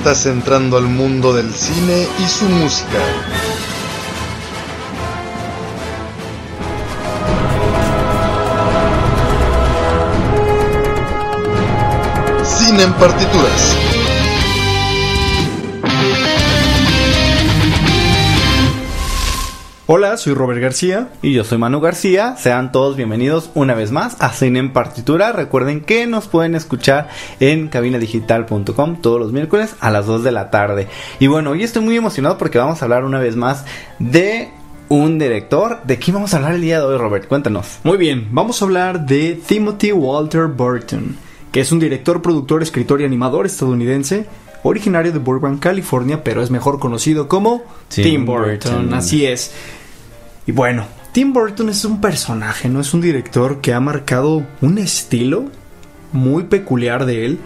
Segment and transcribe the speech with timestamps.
[0.00, 2.98] Estás entrando al mundo del cine y su música.
[12.42, 13.89] Cine en partituras.
[19.92, 21.08] Hola, soy Robert García.
[21.20, 25.32] Y yo soy Manu García, sean todos bienvenidos una vez más a Cine en Partitura.
[25.32, 27.08] Recuerden que nos pueden escuchar
[27.40, 30.86] en cabinadigital.com todos los miércoles a las 2 de la tarde.
[31.18, 33.64] Y bueno, hoy estoy muy emocionado porque vamos a hablar una vez más
[33.98, 34.50] de
[34.88, 35.80] un director.
[35.82, 37.26] ¿De quién vamos a hablar el día de hoy, Robert?
[37.26, 37.80] Cuéntanos.
[37.82, 41.16] Muy bien, vamos a hablar de Timothy Walter Burton,
[41.50, 44.26] que es un director, productor, escritor y animador estadounidense,
[44.62, 48.50] originario de Burbank, California, pero es mejor conocido como Tim Tim, Burton.
[48.50, 48.94] Burton.
[48.94, 49.52] Así es.
[50.50, 54.78] Y bueno, Tim Burton es un personaje, no es un director que ha marcado un
[54.78, 55.44] estilo
[56.10, 57.38] muy peculiar de él,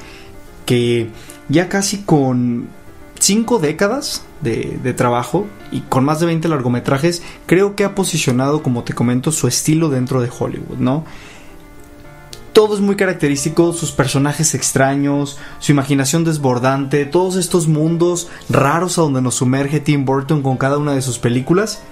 [0.65, 1.11] que
[1.51, 2.67] ya casi con
[3.19, 8.63] cinco décadas de, de trabajo y con más de 20 largometrajes, creo que ha posicionado,
[8.63, 11.05] como te comento, su estilo dentro de Hollywood, ¿no?
[12.55, 19.03] Todo es muy característico, sus personajes extraños, su imaginación desbordante, todos estos mundos raros a
[19.03, 21.83] donde nos sumerge Tim Burton con cada una de sus películas,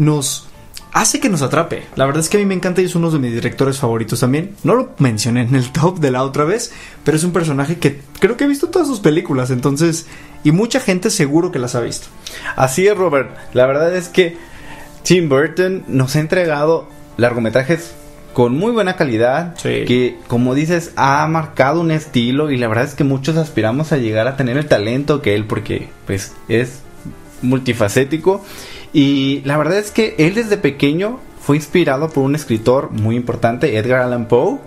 [0.00, 0.46] nos
[0.92, 1.84] hace que nos atrape.
[1.94, 4.18] La verdad es que a mí me encanta y es uno de mis directores favoritos
[4.20, 4.56] también.
[4.64, 6.72] No lo mencioné en el top de la otra vez,
[7.04, 10.06] pero es un personaje que creo que he visto todas sus películas, entonces,
[10.42, 12.08] y mucha gente seguro que las ha visto.
[12.56, 13.30] Así es, Robert.
[13.52, 14.36] La verdad es que
[15.04, 17.92] Tim Burton nos ha entregado largometrajes
[18.32, 19.84] con muy buena calidad, Sí.
[19.86, 23.96] que como dices ha marcado un estilo y la verdad es que muchos aspiramos a
[23.98, 26.80] llegar a tener el talento que él porque pues es
[27.42, 28.44] multifacético
[28.92, 33.76] y la verdad es que él desde pequeño fue inspirado por un escritor muy importante,
[33.76, 34.58] Edgar Allan Poe.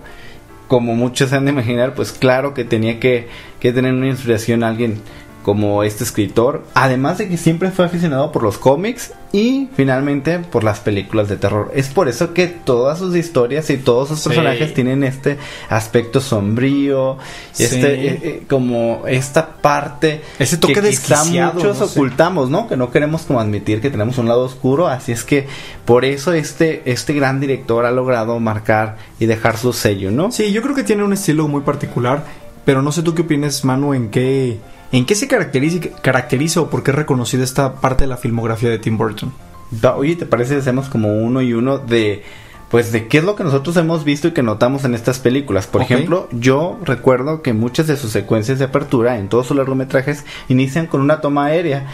[0.68, 3.28] Como muchos se han de imaginar, pues claro que tenía que,
[3.60, 5.02] que tener una inspiración a alguien
[5.44, 6.64] como este escritor.
[6.74, 11.38] Además de que siempre fue aficionado por los cómics y finalmente por las películas de
[11.38, 11.72] terror.
[11.76, 14.30] Es por eso que todas sus historias y todos sus Sí.
[14.30, 15.38] personajes tienen este
[15.70, 17.18] aspecto sombrío,
[17.52, 17.64] Sí.
[17.66, 22.00] este eh, eh, como esta parte Ese toque que quizá muchos no sé.
[22.00, 22.68] ocultamos, ¿no?
[22.68, 25.48] Que no queremos como admitir que tenemos un lado oscuro, así es que
[25.86, 30.32] por eso este este gran director ha logrado marcar y dejar su sello, ¿no?
[30.32, 32.24] Sí, yo creo que tiene un estilo muy particular,
[32.66, 34.60] pero no sé tú qué opinas, Manu, en qué,
[34.94, 38.70] en qué se caracteriza, caracteriza o por qué es reconocida esta parte de la filmografía
[38.70, 39.34] de Tim Burton.
[39.72, 42.24] Da- Oye, ¿te parece si hacemos como uno y uno de
[42.70, 45.68] pues de qué es lo que nosotros hemos visto y que notamos en estas películas?
[45.68, 50.26] Por ejemplo, yo recuerdo que muchas de sus secuencias de apertura en todos sus largometrajes
[50.48, 51.86] inician con una toma aérea,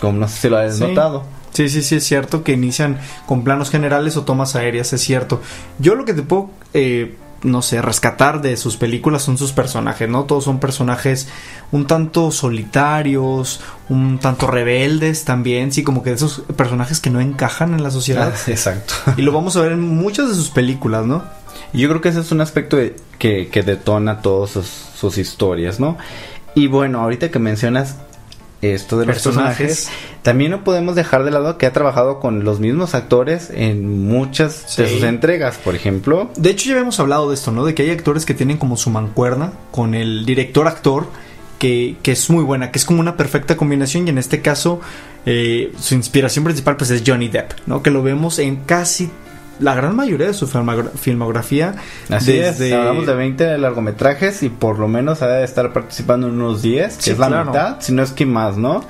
[0.00, 0.82] como no sé si lo has Sí.
[0.84, 1.24] notado.
[1.52, 5.40] Sí, sí, sí, es cierto que inician con planos generales o tomas aéreas, es cierto.
[5.78, 10.08] Yo lo que te puedo, eh, no sé, rescatar de sus películas son sus personajes,
[10.08, 10.24] ¿no?
[10.24, 11.28] Todos son personajes
[11.72, 17.74] un tanto solitarios, un tanto rebeldes también, sí, como que esos personajes que no encajan
[17.74, 18.32] en la sociedad.
[18.46, 18.94] Exacto.
[19.16, 21.22] Y lo vamos a ver en muchas de sus películas, ¿no?
[21.72, 25.78] Yo creo que ese es un aspecto de- que, que detona todas sus, sus historias,
[25.80, 25.96] ¿no?
[26.54, 27.96] Y bueno, ahorita que mencionas
[28.62, 29.56] esto de los Personajes.
[29.58, 29.90] personajes,
[30.22, 34.76] también no podemos dejar de lado que ha trabajado con los mismos actores en muchas
[34.76, 36.30] de sus entregas, por ejemplo.
[36.36, 37.64] De hecho, ya habíamos hablado de esto, ¿no?
[37.64, 41.06] De que hay actores que tienen como su mancuerna con el director-actor,
[41.58, 44.06] que, que es muy buena, que es como una perfecta combinación.
[44.06, 44.80] Y en este caso,
[45.26, 47.82] eh, su inspiración principal, pues es Johnny Depp, ¿no?
[47.82, 49.10] Que lo vemos en casi
[49.60, 51.74] la gran mayoría de su filmogra- filmografía.
[52.08, 56.26] Así desde- es, hablamos de 20 largometrajes y por lo menos ha de estar participando
[56.28, 57.46] en unos 10, que Sí, es la claro.
[57.46, 58.84] mitad, si no es que más, ¿no?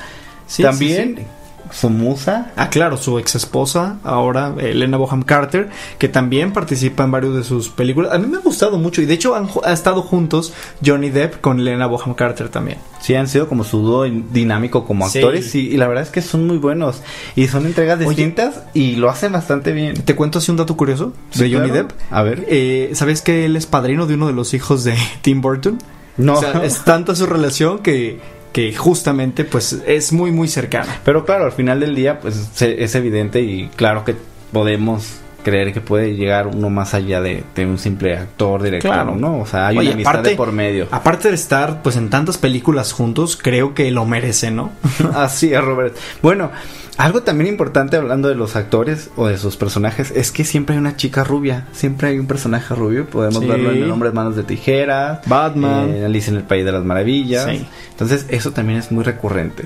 [0.46, 1.24] Sí, También sí.
[1.70, 7.10] Su musa, Ah, claro, su ex esposa, ahora Elena Boham Carter, que también participa en
[7.10, 8.12] varios de sus películas.
[8.12, 10.52] A mí me ha gustado mucho y de hecho han, ha estado juntos
[10.84, 12.78] Johnny Depp con Elena Boham Carter también.
[13.00, 15.18] sí han sido como su dúo dinámico como Sí.
[15.18, 17.02] actores y, y la verdad es que son muy buenos
[17.36, 18.08] y son entregas Oye.
[18.08, 19.94] distintas y lo hacen bastante bien.
[19.94, 21.88] Te cuento así un dato curioso Sí, de Johnny claro.
[21.88, 21.92] Depp.
[22.10, 22.44] A ver.
[22.48, 25.78] Eh, ¿Sabes que él es padrino de uno de los hijos de Tim Burton?
[26.16, 26.34] No.
[26.34, 28.20] O sea, es tanta su relación que,
[28.52, 31.00] que justamente pues es muy muy cercana.
[31.04, 34.16] Pero claro, al final del día pues es evidente y claro que
[34.52, 39.16] podemos creer que puede llegar uno más allá de, de un simple actor, director, Claro.
[39.16, 39.38] ¿no?
[39.40, 40.88] O sea, hay Oye, una amistad aparte- de por medio.
[40.90, 44.70] Aparte de estar pues en tantas películas juntos, creo que lo merece, ¿no?
[45.14, 45.96] Así es, Robert.
[46.22, 46.50] Bueno,
[46.96, 50.80] algo también importante hablando de los actores o de sus personajes es que siempre hay
[50.80, 51.66] una chica rubia.
[51.72, 53.06] Siempre hay un personaje rubio.
[53.06, 53.48] Podemos Sí.
[53.48, 55.88] verlo en El Hombre de Manos de Tijeras, Batman.
[55.94, 57.46] en Alicia en el País de las Maravillas.
[57.46, 57.66] Sí.
[57.92, 59.64] Entonces, eso también es muy recurrente.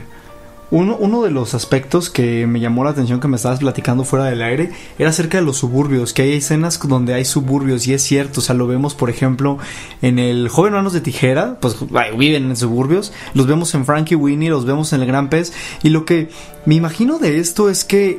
[0.76, 4.43] Uno, de los aspectos que me llamó la atención que me estabas platicando fuera del
[4.43, 8.41] aire era acerca de los suburbios, que hay escenas donde hay suburbios y es cierto,
[8.41, 9.59] o sea, lo vemos por ejemplo
[10.03, 11.76] en el Joven Manos de Tijera, pues
[12.19, 15.53] viven en suburbios, los vemos en Frankie Winnie, los vemos en el Gran Pez
[15.85, 16.29] y lo que
[16.67, 18.19] me imagino de esto es que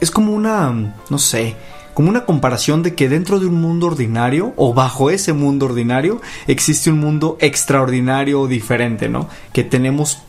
[0.00, 1.56] es como una, no sé,
[1.92, 6.20] como una comparación de que dentro de un mundo ordinario o bajo ese mundo ordinario
[6.46, 9.28] existe un mundo extraordinario o diferente, ¿no?
[9.52, 10.22] Que tenemos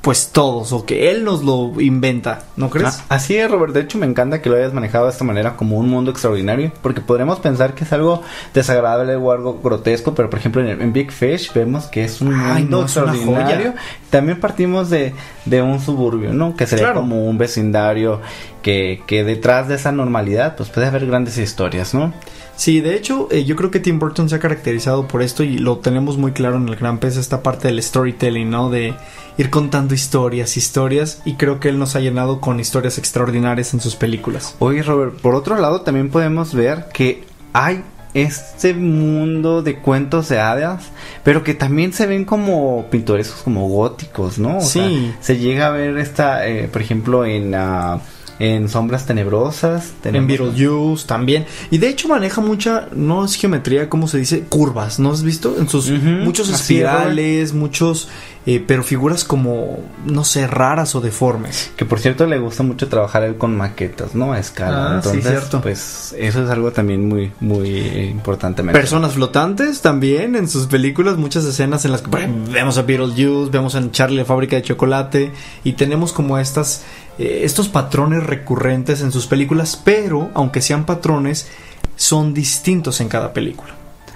[0.00, 3.00] pues todos o que él nos lo inventa, ¿no crees?
[3.00, 3.74] Ah, así es, Robert.
[3.74, 6.72] De hecho, me encanta que lo hayas manejado de esta manera como un mundo extraordinario,
[6.80, 8.22] porque podremos pensar que es algo
[8.54, 12.32] desagradable o algo grotesco, pero por ejemplo en, en Big Fish vemos que es un
[12.34, 13.74] Ay, mundo no, extraordinario.
[14.08, 15.12] También partimos de,
[15.44, 16.56] de un suburbio, ¿no?
[16.56, 17.00] Que sería Claro.
[17.00, 18.20] como un vecindario
[18.62, 22.12] que, que detrás de esa normalidad, pues puede haber grandes historias, ¿no?
[22.56, 25.56] Sí, de hecho, eh, yo creo que Tim Burton se ha caracterizado por esto y
[25.58, 28.68] lo tenemos muy claro en el Gran Pez, esta parte del storytelling, ¿no?
[28.68, 28.94] De
[29.40, 33.80] ir contando historias, historias, y creo que él nos ha llenado con historias extraordinarias en
[33.80, 34.54] sus películas.
[34.58, 37.82] Oye, Robert, por otro lado también podemos ver que hay
[38.12, 40.84] este mundo de cuentos de hadas,
[41.24, 44.58] pero que también se ven como pintorescos, como góticos, ¿no?
[44.58, 44.80] O Sí.
[44.80, 48.00] sea, se llega a ver esta, eh, por ejemplo, en, ah,
[48.40, 49.92] en Sombras Tenebrosas.
[50.02, 51.46] En Beetlejuice también.
[51.70, 54.44] Y de hecho maneja mucha, no es geometría, ¿cómo se dice?
[54.48, 55.56] Curvas, ¿no has visto?
[55.58, 58.08] En sus muchos espirales, muchos,
[58.46, 61.70] eh, pero figuras como, no sé, raras o deformes.
[61.76, 64.32] Que por cierto le gusta mucho trabajar él con maquetas, ¿no?
[64.32, 64.96] A escala.
[64.96, 65.60] Ah, sí, Entonces, cierto.
[65.60, 68.64] pues eso es algo también muy, muy importante.
[68.64, 72.08] Personas flotantes también en sus películas, muchas escenas en las que
[72.50, 75.30] vemos a Beetlejuice, vemos a Charlie la fábrica de chocolate
[75.62, 76.84] y tenemos como estas
[77.20, 81.48] eh, estos patrones recurrentes en sus películas, pero aunque sean patrones
[81.94, 83.74] son distintos en cada película.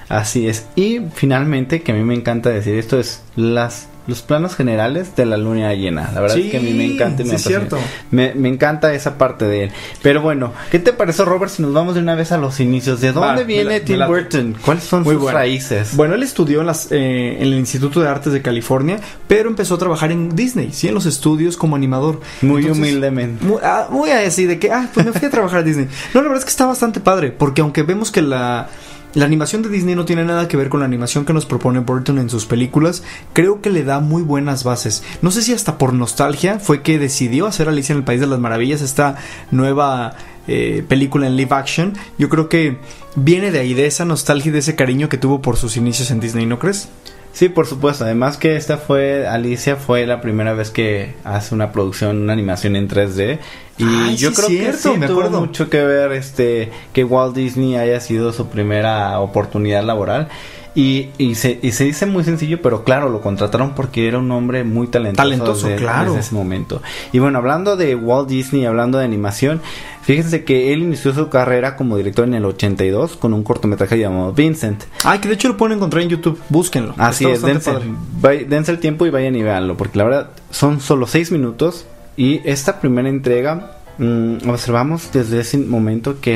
[0.09, 0.67] Así es.
[0.75, 5.25] Y finalmente, que a mí me encanta decir esto, es las los planos generales de
[5.27, 6.11] la luna llena.
[6.15, 7.79] La verdad Sí, es que a mí me encanta y me sí, cierto.
[8.11, 9.73] Me, me encanta esa parte de él.
[10.03, 13.01] Pero bueno, ¿qué te parece, Robert, si nos vamos de una vez a los inicios?
[13.01, 13.99] ¿De dónde Va, viene la- Tim.
[14.07, 14.57] Burton?
[14.65, 15.39] ¿Cuáles son Muy sus bueno.
[15.39, 15.97] raíces?
[15.97, 19.77] Bueno, él estudió en, las, eh, en el Instituto de Artes de California, pero empezó
[19.77, 22.21] a trabajar en Disney, sí, en los estudios como animador.
[22.43, 23.45] Muy Entonces, humildemente.
[23.45, 25.87] Muy, ah, muy así de que, ah, pues me fui a trabajar a Disney.
[26.13, 28.69] No, la verdad es que está bastante padre, porque aunque vemos que la,
[29.15, 31.81] la animación de Disney no tiene nada que ver con la animación que nos propone
[31.81, 33.03] Burton en sus películas,
[33.33, 35.03] creo que le da muy buenas bases.
[35.23, 38.27] No sé si hasta por nostalgia fue que decidió hacer Alicia en el País de
[38.27, 39.17] las Maravillas, esta
[39.51, 40.15] nueva
[40.47, 41.95] eh, película en live action.
[42.19, 42.79] Yo creo que
[43.17, 46.11] viene de ahí, de esa nostalgia y de ese cariño que tuvo por sus inicios
[46.11, 46.89] en Disney, ¿no crees?
[47.35, 48.05] Sí, por supuesto.
[48.05, 52.77] Además que esta fue, Alicia fue la primera vez que hace una producción, una animación
[52.77, 53.41] en 3D.
[53.77, 55.41] Y Ay, yo sí, creo cierto, que sí me tuvo acuerdo.
[55.41, 60.29] mucho que ver este que Walt Disney haya sido su primera oportunidad laboral.
[60.75, 64.31] Y, y, se, y se dice muy sencillo, pero claro, lo contrataron porque era un
[64.33, 66.11] hombre muy talentoso, Talentoso, desde, claro.
[66.11, 66.83] desde ese momento.
[67.13, 69.63] Y bueno, hablando de Walt Disney, hablando de animación,
[70.03, 74.33] fíjense que él inició su carrera como director en el 82 con un cortometraje llamado
[74.33, 74.83] Vincent.
[75.05, 76.95] Ay, que de hecho lo pueden encontrar en YouTube, búsquenlo.
[76.99, 80.81] Así Está es, dense, dense el tiempo y vayan y véanlo, porque la verdad son
[80.81, 86.35] solo seis minutos y esta primera entrega mm, observamos desde ese momento que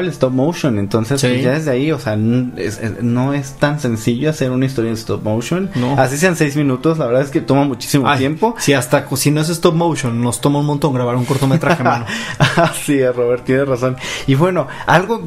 [0.00, 1.28] el stop motion, entonces Sí.
[1.28, 2.16] pues, ya desde ahí, o sea,
[2.56, 5.98] es- es- no es tan sencillo hacer una historia en stop motion, No.
[6.00, 8.54] así sean seis minutos, la verdad es que toma muchísimo Ay, tiempo.
[8.58, 12.06] Si hasta si no es stop motion, nos toma un montón grabar un cortometraje, mano.
[12.56, 13.96] Así es, Robert, tienes razón.
[14.26, 15.22] Y bueno, algo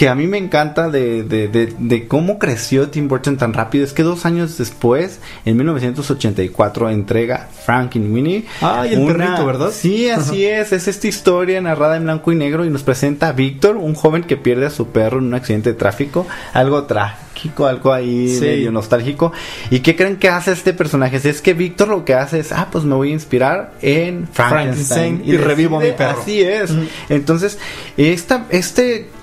[0.00, 3.84] que a mí me encanta de, de, de, de cómo creció Tim Burton tan rápido
[3.84, 8.46] es que dos años después, en 1984, entrega Frankenweenie.
[8.62, 9.68] Ay, el perrito, ¿verdad?
[9.70, 10.72] Sí, así es.
[10.72, 14.22] Es esta historia narrada en blanco y negro y nos presenta a Víctor, un joven
[14.22, 16.26] que pierde a su perro en un accidente de tráfico.
[16.54, 18.40] Algo trágico, algo ahí Sí.
[18.40, 19.34] medio nostálgico.
[19.68, 21.20] ¿Y qué creen que hace este personaje?
[21.22, 25.18] Es que Víctor lo que hace es, ah, pues me voy a inspirar en Frankenstein.
[25.18, 26.18] Frankenstein y revivo a mi perro.
[26.22, 26.72] Así es.
[27.10, 27.58] Entonces,
[27.98, 29.19] esta, este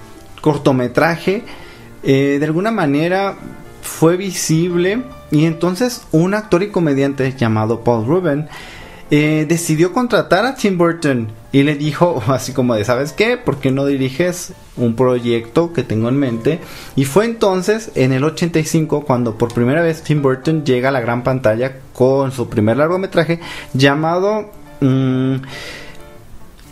[0.48, 1.44] cortometraje,
[2.04, 3.36] eh, de alguna manera,
[3.82, 5.04] fue visible.
[5.30, 8.46] Y entonces, un actor y comediante llamado Paul Rubin
[9.12, 13.36] eh, decidió contratar a Tim Burton y le dijo así como de, ¿sabes qué?
[13.36, 16.62] ¿Por qué no diriges un proyecto que tengo en mente?
[16.96, 21.02] Y fue entonces en el 85 cuando por primera vez Tim Burton llega a la
[21.02, 23.42] gran pantalla con su primer largometraje
[23.74, 24.50] llamado
[24.80, 25.36] mm,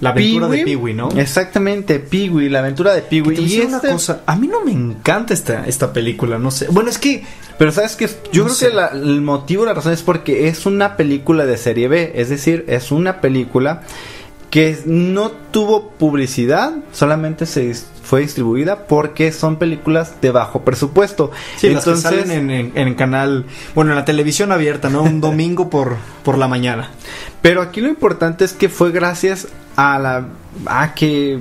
[0.01, 0.93] La aventura de Pee-wee.
[0.93, 1.09] ¿no?
[1.15, 3.39] Exactamente, Pee-wee, la aventura de Pee-wee.
[3.39, 6.67] Y decir una este- cosa, a mí no me encanta esta, esta película, no sé.
[6.69, 7.23] Bueno, es que
[7.57, 8.67] Pero sabes que yo No creo sé.
[8.67, 12.27] que la- el motivo, la razón es porque es una película de serie B, es
[12.27, 13.83] decir, es una película
[14.49, 17.73] que no tuvo publicidad, solamente se
[18.05, 21.31] fue distribuida porque son películas de bajo presupuesto.
[21.57, 25.01] sí, las que salen en, en- canal, bueno, en la televisión abierta, ¿no?
[25.03, 26.91] Un domingo por, por la mañana.
[27.41, 30.27] Pero aquí lo importante es que fue gracias a la
[30.67, 31.39] a que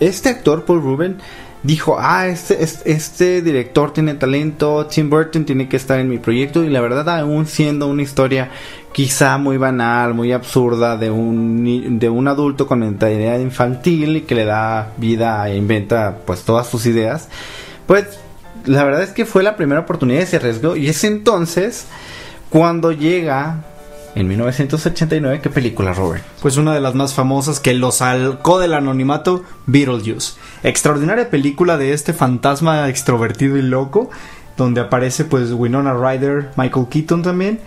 [0.00, 1.18] este actor Paul Ruben
[1.62, 6.64] dijo, ah, este, este, director tiene talento, Tim Burton tiene que estar en mi proyecto
[6.64, 8.50] y la verdad aún siendo una historia
[8.92, 14.34] quizá muy banal, muy absurda de un, de un adulto con mentalidad infantil y que
[14.34, 17.28] le da vida e inventa pues todas sus ideas,
[17.86, 18.18] pues
[18.64, 20.76] la verdad es que fue la primera oportunidad y se arriesgó.
[20.76, 21.86] Y es entonces
[22.50, 23.64] cuando llega
[24.14, 26.22] en 1989, ¿qué película, Robert?
[26.42, 30.34] Pues una de las más famosas que lo salcó del anonimato, Beetlejuice.
[30.62, 34.10] Extraordinaria película de este fantasma extrovertido y loco,
[34.56, 37.60] donde aparece pues Winona Ryder, Michael Keaton también.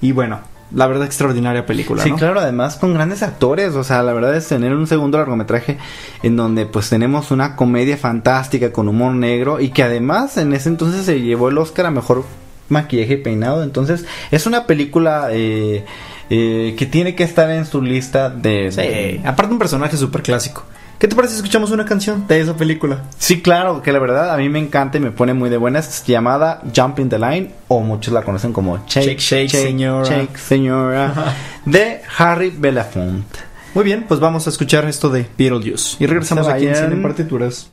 [0.00, 0.40] Y bueno,
[0.74, 2.16] la verdad extraordinaria película, Sí, ¿no?
[2.16, 5.78] claro, además con grandes actores, o sea, la verdad es tener un segundo largometraje
[6.22, 10.68] en donde pues tenemos una comedia fantástica con humor negro y que además en ese
[10.70, 12.24] entonces se llevó el Oscar a mejor
[12.68, 15.84] maquillaje y peinado, entonces es una película eh,
[16.30, 18.70] eh, que tiene que estar en su lista de...
[18.72, 20.64] Sí, aparte un personaje súper clásico.
[21.02, 23.02] ¿Qué te parece si escuchamos una canción de esa película?
[23.18, 26.06] Sí, claro, que la verdad a mí me encanta y me pone muy de buenas,
[26.06, 30.08] llamada Jumping the Line, o muchos la conocen como Shake, Shake, Shake, Señora.
[30.08, 33.40] Shake, Señora, de Harry Belafonte.
[33.74, 35.96] Muy bien, pues vamos a escuchar esto de Beetlejuice.
[35.98, 36.76] Y regresamos aquí en.
[36.76, 37.72] Cine Partituras.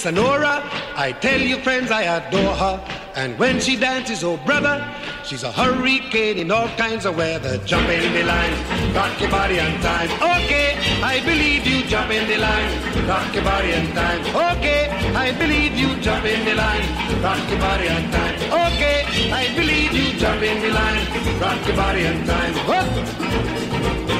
[0.00, 0.64] Sonora.
[0.96, 2.76] I tell you, friends, I adore her.
[3.16, 4.80] And when she dances, oh brother,
[5.24, 7.58] she's a hurricane in all kinds of weather.
[7.66, 8.54] Jump in the line,
[8.94, 10.08] rock your body on time.
[10.38, 11.84] Okay, I believe you.
[11.84, 12.70] Jump in the line,
[13.06, 14.20] rock your body on time.
[14.56, 15.94] Okay, I believe you.
[16.00, 16.84] Jump in the line,
[17.22, 18.36] rock your body on time.
[18.72, 20.18] Okay, I believe you.
[20.18, 21.04] Jump in the line,
[21.40, 24.19] rock your body on time.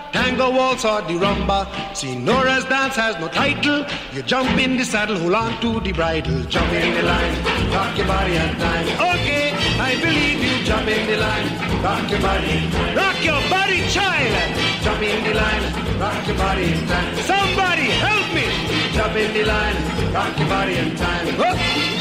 [0.11, 1.65] tango waltz or the rumba.
[1.93, 3.85] Sinora's dance has no title.
[4.13, 7.97] You jump in the saddle, hold on to the bridle, jump in the line, rock
[7.97, 8.87] your body on time.
[9.15, 10.63] Okay, I believe you.
[10.65, 11.47] Jump in the line,
[11.83, 12.55] rock your body,
[12.95, 14.83] rock your body, child.
[14.83, 17.15] Jump in the line, rock your body in time.
[17.31, 18.45] Somebody help me.
[18.93, 21.25] Jump in the line, rock your body in time.
[21.37, 21.57] Whoop.
[21.57, 22.00] Oh.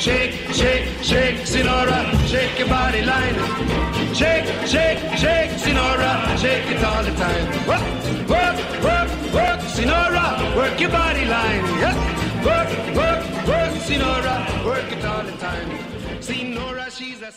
[0.00, 3.34] Shake, shake, shake, Sinora, shake your body line.
[4.14, 7.46] Shake, shake, shake, Sinora, shake it all the time.
[7.68, 7.82] Work,
[8.26, 11.64] work, work, work, Sinora, work your body line.
[11.84, 11.96] Yep.
[12.46, 15.68] Work, work, work, Sinora, work it all the time.
[16.20, 17.30] Sinora, she's a...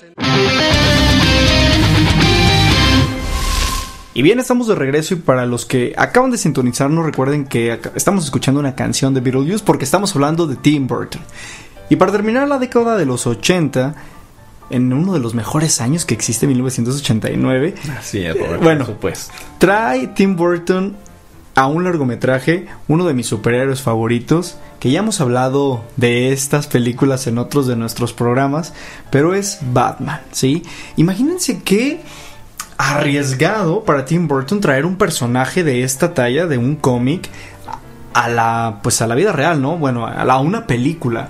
[4.16, 8.24] Y bien, estamos de regreso y para los que acaban de sintonizarnos, recuerden que estamos
[8.24, 11.22] escuchando una canción de Beetlejuice porque estamos hablando de Tim Burton.
[11.94, 13.94] Y para terminar la década de los 80,
[14.72, 18.86] en uno de los mejores años que existe, 1989, Así es, Robert, Bueno.
[18.86, 19.32] por supuesto.
[19.60, 20.98] trae Tim Burton
[21.54, 27.28] a un largometraje, uno de mis superhéroes favoritos, que ya hemos hablado de estas películas
[27.28, 28.74] en otros de nuestros programas,
[29.12, 30.64] pero es Batman, ¿sí?
[30.96, 32.02] Imagínense qué
[32.80, 37.30] arriesgado para Tim Burton traer un personaje de esta talla, de un cómic,
[38.16, 39.78] a la, pues a la vida real, ¿no?
[39.78, 41.30] Bueno, a la una película.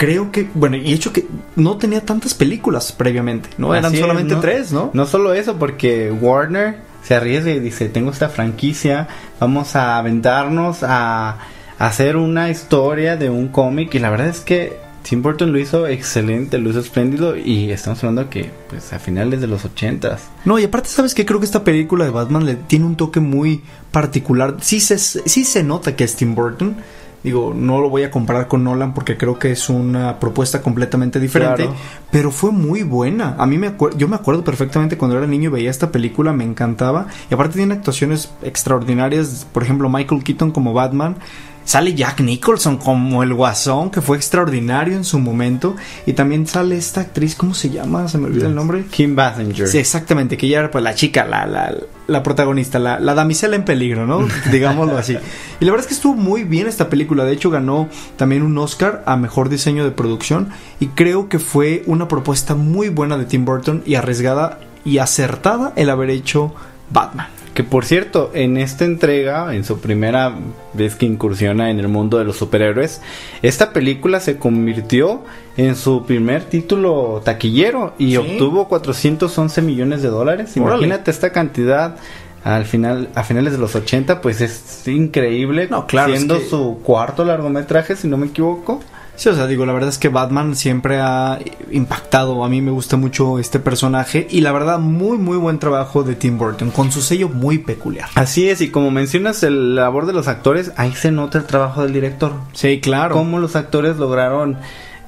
[0.00, 1.26] Creo que, bueno, y hecho que
[1.56, 3.74] no tenía tantas películas previamente, ¿no?
[3.74, 4.40] Eran Así es, solamente ¿no?
[4.40, 4.90] tres, ¿no?
[4.94, 10.78] No solo eso, porque Warner se arriesga y dice, tengo esta franquicia, vamos a aventarnos
[10.84, 11.36] a,
[11.78, 15.86] hacer una historia de un cómic y la verdad es que Tim Burton lo hizo
[15.86, 20.28] excelente, lo hizo espléndido y estamos hablando que pues a finales de los ochentas.
[20.46, 21.26] No, y aparte, ¿sabes qué?
[21.26, 24.56] Creo que esta película de Batman le tiene un toque muy particular.
[24.62, 26.76] Sí se, sí se nota que es Tim Burton.
[27.22, 31.20] Digo, no lo voy a comparar con Nolan porque creo que es una propuesta completamente
[31.20, 31.64] diferente.
[31.64, 31.78] Claro.
[32.10, 33.36] Pero fue muy buena.
[33.38, 36.44] A mí me yo me acuerdo perfectamente cuando era niño y veía esta película, me
[36.44, 37.08] encantaba.
[37.30, 39.46] Y aparte tiene actuaciones extraordinarias.
[39.52, 41.16] Por ejemplo, Michael Keaton como Batman.
[41.64, 45.76] Sale Jack Nicholson como el Guasón, que fue extraordinario en su momento.
[46.06, 48.08] Y también sale esta actriz, ¿cómo se llama?
[48.08, 48.86] Se me olvida el nombre.
[48.90, 49.68] Kim Basinger.
[49.68, 51.72] Sí, exactamente, que ella era pues la chica, la, la,
[52.10, 54.26] la protagonista, la, la damisela en peligro, ¿no?
[54.50, 55.16] Digámoslo así.
[55.60, 58.58] Y la verdad es que estuvo muy bien esta película, de hecho ganó también un
[58.58, 60.48] Oscar a Mejor Diseño de Producción
[60.80, 65.72] y creo que fue una propuesta muy buena de Tim Burton y arriesgada y acertada
[65.76, 66.52] el haber hecho
[66.90, 67.28] Batman.
[67.54, 70.34] Que por cierto, en esta entrega, en su primera
[70.72, 73.00] vez que incursiona en el mundo de los superhéroes,
[73.42, 78.16] esta película se convirtió en su primer título taquillero y Sí.
[78.16, 80.52] obtuvo 411 millones de dólares.
[80.56, 80.76] Órale.
[80.76, 81.96] Imagínate esta cantidad
[82.42, 85.68] al final, a finales de los 80, pues es increíble.
[85.70, 88.80] No, claro, Siendo es que- su cuarto largometraje, si no me equivoco.
[89.16, 91.38] Sí, o sea, digo, la verdad es que Batman siempre ha
[91.70, 92.42] impactado.
[92.42, 96.14] A mí me gusta mucho este personaje y la verdad, muy, muy buen trabajo de
[96.14, 98.08] Tim Burton, con su sello muy peculiar.
[98.14, 101.82] Así es, y como mencionas el labor de los actores, ahí se nota el trabajo
[101.82, 102.32] del director.
[102.54, 103.14] Sí, claro.
[103.14, 104.56] cómo los actores lograron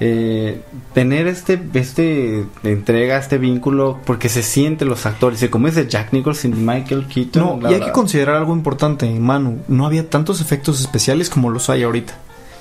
[0.05, 0.63] eh,
[0.95, 6.13] tener este este entrega este vínculo porque se sienten los actores y como dice Jack
[6.13, 9.61] Nicholson y Michael Keaton No, y hay que considerar algo importante, Manu.
[9.69, 12.15] No había tantos efectos especiales como los hay ahorita.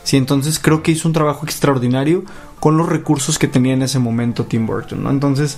[0.04, 2.24] Sí, entonces creo que hizo un trabajo extraordinario
[2.60, 5.10] con los recursos que tenía en ese momento Tim Burton, ¿no?
[5.10, 5.58] Entonces,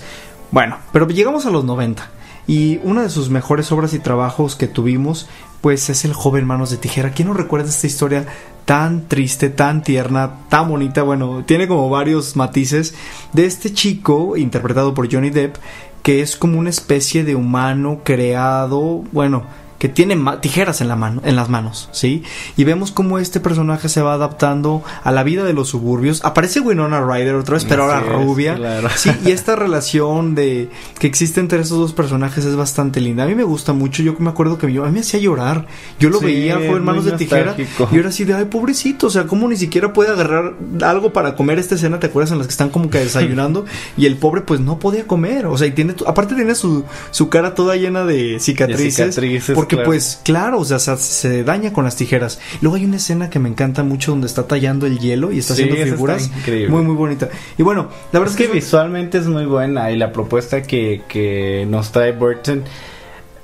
[0.52, 2.10] bueno, pero llegamos a los 90.
[2.48, 5.28] Y una de sus mejores obras y trabajos que tuvimos,
[5.64, 7.12] pues es El joven manos de tijera.
[7.12, 8.26] ¿Quién no recuerda esta historia
[8.66, 11.04] tan triste, tan tierna, tan bonita?
[11.04, 12.94] Bueno, tiene como varios matices
[13.32, 15.56] de este chico interpretado por Johnny Depp,
[16.02, 19.44] que es como una especie de humano creado, bueno,
[19.84, 22.24] que tiene tijeras en la mano, en las manos, ¿sí?
[22.56, 26.24] Y vemos cómo este personaje se va adaptando a la vida de los suburbios.
[26.24, 28.56] Aparece Winona Ryder otra vez, pero Así ahora es, rubia.
[28.56, 28.88] claro.
[28.96, 33.26] Sí, y esta relación de que existe entre esos dos personajes es bastante linda.
[33.26, 34.02] A mí me gusta mucho.
[34.04, 35.68] Yo me acuerdo que yo, a mí me hacía llorar.
[36.00, 37.54] Yo lo Sí, veía, fue en manos de tijera.
[37.92, 39.08] Y ahora así de, ay, pobrecito.
[39.08, 42.00] O sea, cómo ni siquiera puede agarrar algo para comer esta escena.
[42.00, 43.66] ¿Te acuerdas en las que están como que desayunando?
[43.98, 45.46] y el pobre, pues no podía comer.
[45.48, 48.96] O sea, y tiene, aparte tiene su, su cara toda llena de cicatrices.
[48.96, 49.90] cicatrices, porque, claro.
[49.90, 52.40] pues, claro, o sea, se, daña con las tijeras.
[52.62, 55.56] Luego hay una escena que me encanta mucho donde está tallando el hielo y está
[55.56, 56.32] Sí, haciendo esa está figuras.
[56.38, 56.70] increíble.
[56.70, 57.30] Muy, muy bonita.
[57.58, 61.04] Y bueno, la verdad es que es visualmente es muy buena y la propuesta que,
[61.08, 62.64] que nos trae Burton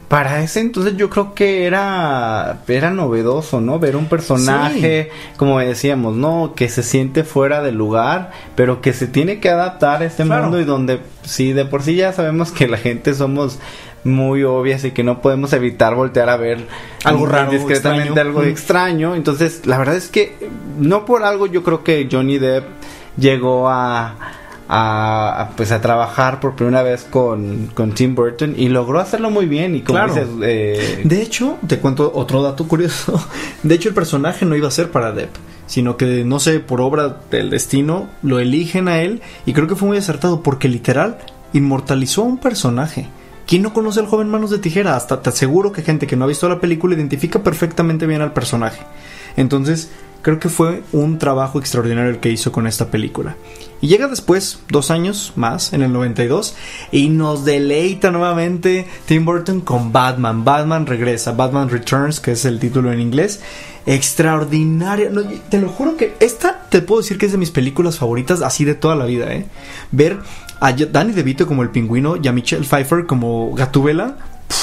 [0.08, 3.78] para ese entonces yo creo que era era novedoso, ¿no?
[3.78, 6.54] Ver un personaje, como decíamos, ¿no?
[6.56, 10.46] Que se siente fuera del lugar, pero que se tiene que adaptar a este Claro.
[10.46, 13.60] mundo y donde sí de por sí ya sabemos que la gente somos
[14.04, 16.66] muy obvias y que no podemos evitar voltear a ver
[17.04, 18.22] Algo raro, discretamente extraño.
[18.30, 18.48] algo Mm.
[18.48, 19.16] extraño.
[19.16, 20.36] Entonces, la verdad es que
[20.80, 22.64] no por algo yo creo que Johnny Depp
[23.18, 24.16] llegó a,
[24.70, 29.30] a, a, pues a trabajar por primera vez con, con Tim Burton y logró hacerlo
[29.32, 30.14] muy bien y como Claro.
[30.14, 33.20] dices eh, De hecho, te cuento otro dato curioso.
[33.64, 35.36] De hecho, el personaje no iba a ser para Depp,
[35.68, 39.76] sino que, no sé, por obra del destino, lo eligen a él y creo que
[39.76, 41.18] fue muy acertado porque literal
[41.52, 43.08] inmortalizó a un personaje.
[43.50, 44.96] ¿Quién no conoce al joven Manos de Tijera?
[44.96, 48.32] Hasta te aseguro que gente que no ha visto la película identifica perfectamente bien al
[48.32, 48.82] personaje.
[49.38, 49.90] Entonces,
[50.22, 53.38] creo que fue un trabajo extraordinario el que hizo con esta película.
[53.82, 56.54] Y llega después, dos años más, en el 92,
[56.92, 60.44] y nos deleita nuevamente Tim Burton con Batman.
[60.44, 63.40] Batman regresa, Batman Returns, que es el título en inglés.
[63.88, 65.10] Extraordinaria.
[65.10, 68.44] No, te lo juro que esta te puedo decir que es de mis películas favoritas
[68.44, 69.48] así de toda la vida, ¿eh?
[69.92, 70.20] Ver
[70.60, 74.16] a Danny DeVito como el pingüino y a Michelle Pfeiffer como Gatúbela.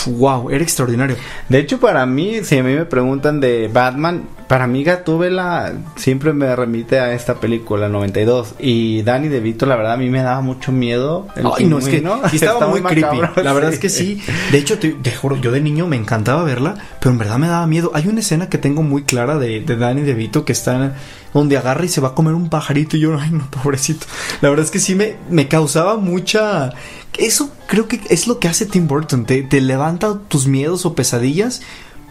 [0.07, 1.17] Wow, era extraordinario.
[1.49, 6.33] de hecho para mí si a mí me preguntan de Batman para mí Gatúbela siempre
[6.33, 10.41] me remite a esta película 92 y Danny DeVito la verdad a mí me daba
[10.41, 13.17] mucho miedo el Ay, no, es que sí estaba muy creepy.
[13.17, 14.21] macabro, La verdad es que sí.
[14.51, 17.47] De hecho, te, te juro, yo de niño me encantaba verla, pero en verdad me
[17.49, 17.91] daba miedo.
[17.95, 20.95] Hay una escena que tengo muy clara de, de Danny DeVito que está
[21.39, 24.07] donde agarra y se va a comer un pajarito y yo, ay, no, pobrecito.
[24.41, 26.73] La verdad es que sí me, me causaba mucha...
[27.19, 29.25] Eso creo que es lo que hace Tim Burton.
[29.25, 31.63] Te, te levanta tus miedos o pesadillas,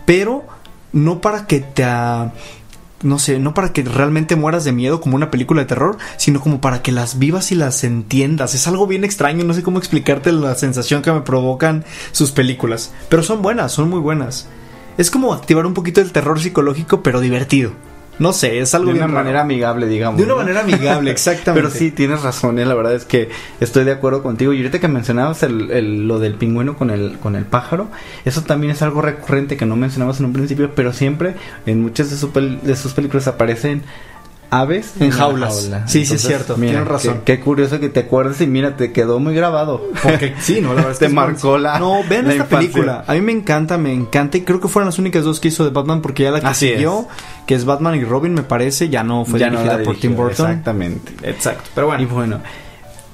[0.06, 0.46] pero
[0.94, 1.86] no para que te...
[3.04, 6.40] no sé, no para que realmente mueras de miedo como una película de terror, sino
[6.40, 8.56] como para que las vivas y las entiendas.
[8.56, 12.94] Es algo bien extraño, no sé cómo explicarte la sensación que me provocan sus películas.
[13.10, 14.48] Pero son buenas, son muy buenas.
[14.98, 17.72] Es como activar un poquito el terror psicológico, pero divertido.
[18.18, 19.24] No sé, es algo de una bien raro.
[19.26, 20.18] manera amigable, digamos.
[20.18, 20.40] De una ¿no?
[20.40, 21.68] manera amigable, exactamente.
[21.68, 22.66] Pero sí, tienes razón, ¿eh?
[22.66, 24.54] la verdad es que estoy de acuerdo contigo.
[24.54, 27.90] Y ahorita que mencionabas el, el- lo del pingüino con el, con el pájaro,
[28.24, 32.10] eso también es algo recurrente que no mencionamos en un principio, pero siempre en muchas
[32.10, 33.84] de, su de sus películas aparecen
[34.50, 35.70] aves En la jaulas.
[35.88, 37.22] Sí, sí, es cierto, mira, tienes razón.
[37.26, 39.82] Qué, qué curioso que te acuerdes y mira, te quedó muy grabado.
[40.04, 42.44] Porque sí, no, la verdad es Te que es marcó la- No, vean la esta
[42.46, 42.58] infancia.
[42.60, 43.04] película.
[43.08, 44.38] A mí me encanta, me encanta.
[44.38, 46.48] Y creo que fueron las únicas dos que hizo de Batman, porque ya la que
[46.48, 47.08] Así siguió,
[47.46, 49.96] que es Batman y Robin, me parece, ya no fue Ya no dirigida la por
[49.96, 50.48] dirigió, Tim Burton.
[50.50, 51.14] Exactamente.
[51.24, 51.70] Exacto.
[51.76, 52.40] Pero Y bueno.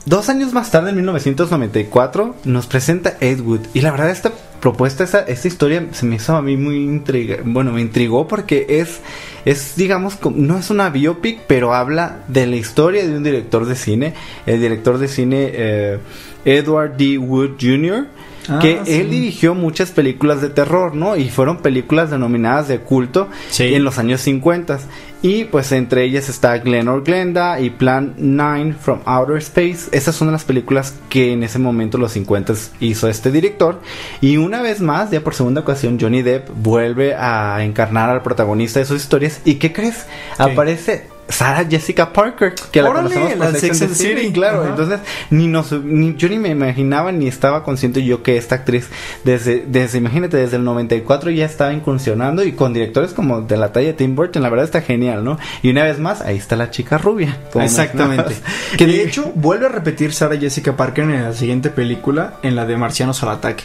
[0.05, 3.61] Dos años más tarde, en 1994, nos presenta Ed Wood.
[3.73, 7.37] Y la verdad, esta propuesta, esta, esta historia se me hizo a mí muy intriga.
[7.43, 8.99] Bueno, me intrigó porque es,
[9.45, 13.75] es, digamos, no es una biopic, pero habla de la historia de un director de
[13.75, 14.13] cine.
[14.45, 15.99] El director de cine eh,
[16.45, 17.17] Edward D.
[17.17, 18.07] Wood Jr.
[18.49, 18.93] Ah, que sí.
[18.93, 21.15] él dirigió muchas películas de terror, ¿no?
[21.15, 23.73] Y fueron películas denominadas de culto Sí.
[23.75, 24.79] en los años 50.
[25.23, 29.87] Y pues entre ellas está Glenor Glenda y Plan 9 from Outer Space.
[29.91, 33.79] Esas son las películas que en ese momento, los 50 hizo este director.
[34.19, 38.79] Y una vez más, ya por segunda ocasión, Johnny Depp vuelve a encarnar al protagonista
[38.79, 39.41] de sus historias.
[39.45, 40.07] ¿Y qué crees?
[40.39, 44.31] Aparece Sarah Jessica Parker, que la Órale, conocemos la por de Sex and the City.
[44.31, 44.67] claro.
[44.67, 48.89] Entonces, ni nos, ni, yo ni me imaginaba ni estaba consciente yo que esta actriz,
[49.23, 53.71] desde, desde, imagínate, desde el 94 ya estaba incursionando y con directores como de la
[53.71, 55.37] talla de Tim Burton, la verdad está genial, ¿no?
[55.61, 57.37] Y una vez más, ahí está la chica rubia.
[57.55, 58.35] Exactamente.
[58.77, 62.65] Que de hecho vuelve a repetir Sarah Jessica Parker en la siguiente película, en la
[62.65, 63.63] de Marcianos al ataque.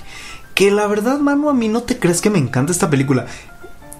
[0.55, 3.26] Que la verdad, mano, a mí no te crees que me encanta esta película.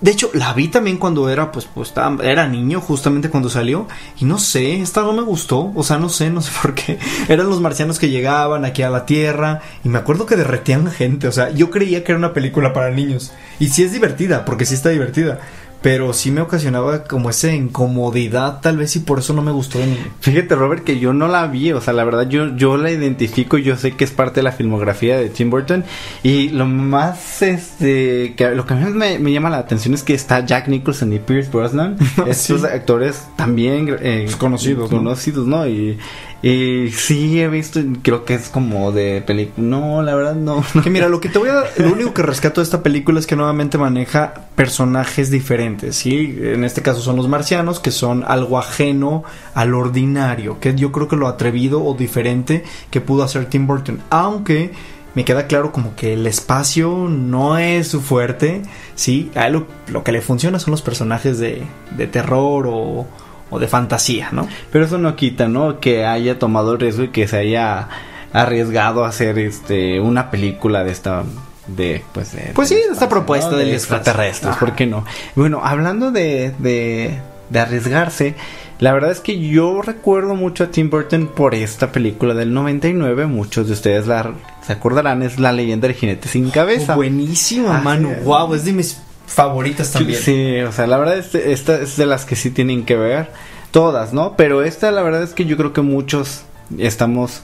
[0.01, 3.87] De hecho, la vi también cuando era, pues, pues era niño, justamente cuando salió.
[4.19, 5.73] Y no sé, esta no me gustó.
[5.75, 6.99] O sea, no sé, no sé por qué.
[7.29, 9.63] Eran los marcianos que llegaban aquí a la Tierra.
[9.85, 11.29] Y me acuerdo que derretían gente.
[11.29, 13.33] O sea, yo creía que era una película para niños.
[13.59, 15.41] Y sí es divertida, porque sí está divertida.
[15.87, 19.79] Pero sí me ocasionaba como esa incomodidad, tal vez, y por eso no me gustó
[19.79, 19.99] de niño.
[20.19, 23.57] Fíjate, Robert, que yo no la vi, o sea, la verdad yo, yo la identifico,
[23.57, 25.85] yo sé que es parte de la filmografía de Tim Burton
[26.25, 30.03] y lo más, este, que lo que a mí me, me llama la atención es
[30.03, 31.97] que está Jack Nicholson y Pierce Brosnan,
[32.27, 32.67] estos Sí.
[32.67, 34.99] actores también eh, Pues conocidos, ¿no?
[34.99, 35.69] conocidos, ¿no?
[35.69, 35.99] Y,
[36.43, 40.63] y sí he visto, creo que es como de película, no, la verdad no.
[40.83, 43.27] Que mira, lo que te voy a lo único que rescato de esta película es
[43.27, 46.39] que nuevamente maneja personajes diferentes, ¿sí?
[46.41, 51.09] En este caso son los marcianos, que son algo ajeno al ordinario, que yo creo
[51.09, 54.73] que lo atrevido o diferente que pudo hacer Tim Burton, aunque
[55.15, 58.61] me queda claro como que el espacio no es su fuerte,
[58.95, 59.31] ¿sí?
[59.35, 61.63] A él lo, lo que le funciona son los personajes de,
[61.97, 63.07] de terror o,
[63.51, 64.49] o de fantasía, ¿no?
[64.73, 65.81] Pero eso no quita, ¿no?
[65.81, 67.89] Que haya tomado el riesgo y que se haya
[68.33, 71.25] arriesgado a hacer este una película de esta
[71.67, 74.61] de pues de, Pues sí, de esta espacio, propuesta de extraterrestres, Ajá.
[74.61, 75.05] ¿por qué no?
[75.35, 77.19] Bueno, hablando de, de
[77.51, 78.35] de arriesgarse,
[78.79, 83.27] la verdad es que yo recuerdo mucho a Tim Burton por esta película del 99,
[83.27, 84.35] muchos de ustedes la
[84.67, 86.95] se acordarán, es La leyenda del jinete sin cabeza.
[86.95, 88.11] Oh, buenísima, mano.
[88.25, 90.21] Wow, es de mis favoritas también.
[90.21, 93.31] Sí, o sea, la verdad es esta es de las que sí tienen que ver
[93.71, 94.35] todas, ¿no?
[94.37, 96.43] Pero esta la verdad es que yo creo que muchos
[96.79, 97.43] estamos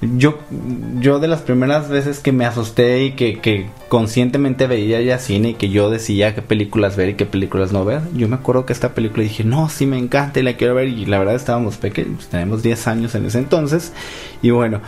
[0.00, 0.38] yo
[1.00, 5.50] yo de las primeras veces que me asusté y que, que conscientemente veía ya cine
[5.50, 8.66] y que yo decía qué películas ver y qué películas no ver, yo me acuerdo
[8.66, 11.34] que esta película dije, "No, sí me encanta y la quiero ver" y la verdad
[11.34, 13.92] estábamos pequeños, tenemos 10 años en ese entonces
[14.42, 14.80] y bueno,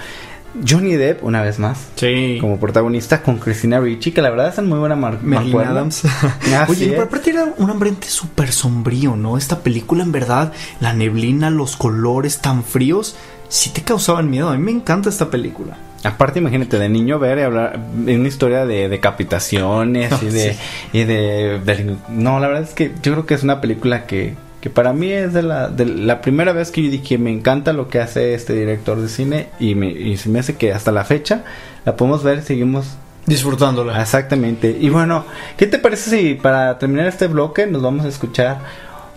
[0.68, 2.38] Johnny Depp una vez más Sí.
[2.40, 5.72] como protagonista con Christina Ricci, que la verdad es muy buena mar Merlin mancuerna.
[5.72, 6.04] Adams.
[6.58, 6.90] Así Oye, es.
[6.92, 9.36] pero aparte era un ambiente súper sombrío, ¿no?
[9.38, 13.16] Esta película, en verdad, la neblina, los colores tan fríos,
[13.48, 14.48] sí te causaban miedo.
[14.50, 15.76] A mí me encanta esta película.
[16.04, 20.58] Aparte, imagínate, de niño ver y hablar de una historia de decapitaciones y de, Sí.
[20.92, 24.34] y de, de- No, la verdad es que yo creo que es una película que,
[24.66, 27.72] que para mí es de la, de la primera vez que yo dije, me encanta
[27.72, 30.90] lo que hace este director de cine y, me, y se me hace que hasta
[30.90, 31.44] la fecha
[31.84, 34.02] la podemos ver, seguimos Disfrutándola.
[34.02, 34.76] exactamente.
[34.80, 35.24] Y bueno,
[35.56, 38.58] ¿qué te parece si para terminar este bloque nos vamos a escuchar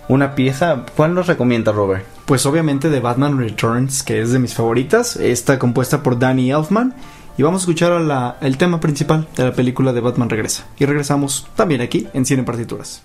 [0.07, 0.85] una pieza?
[0.95, 2.05] ¿Cuál nos recomienda, Robert?
[2.27, 5.15] Pues obviamente de Batman Returns, que es de mis favoritas.
[5.15, 6.93] Está compuesta por Danny Elfman.
[7.39, 10.65] Y vamos a escuchar a la- el tema principal de la película de Batman Regresa.
[10.77, 13.01] Y regresamos también aquí en Cine Partituras.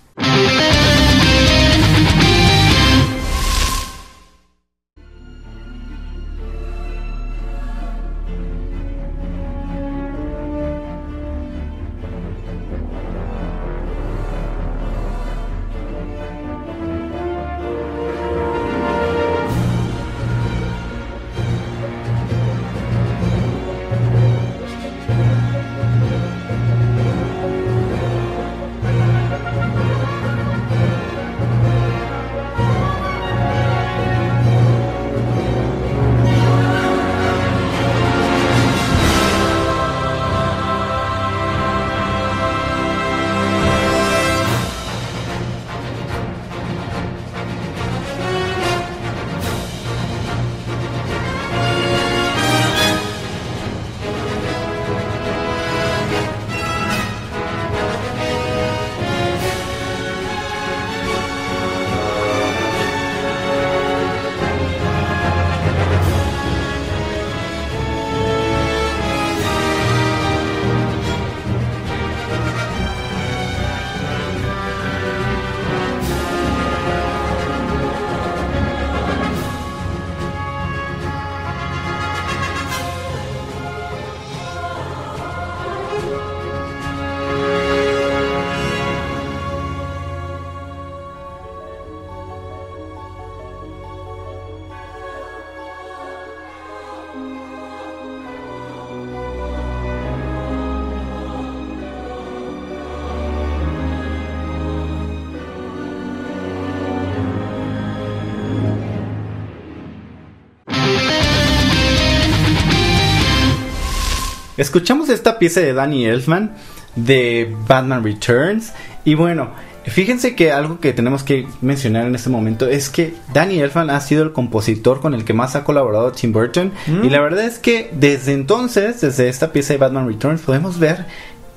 [114.57, 116.53] Escuchamos esta pieza de Danny Elfman
[116.95, 119.51] de Batman Returns y bueno,
[119.87, 123.99] Fíjense que algo que tenemos que mencionar en este momento es que Danny Elfman ha
[124.01, 126.71] sido el compositor con el que más ha colaborado Tim Burton
[127.03, 131.05] y la verdad es que desde entonces, desde esta pieza de Batman Returns, podemos ver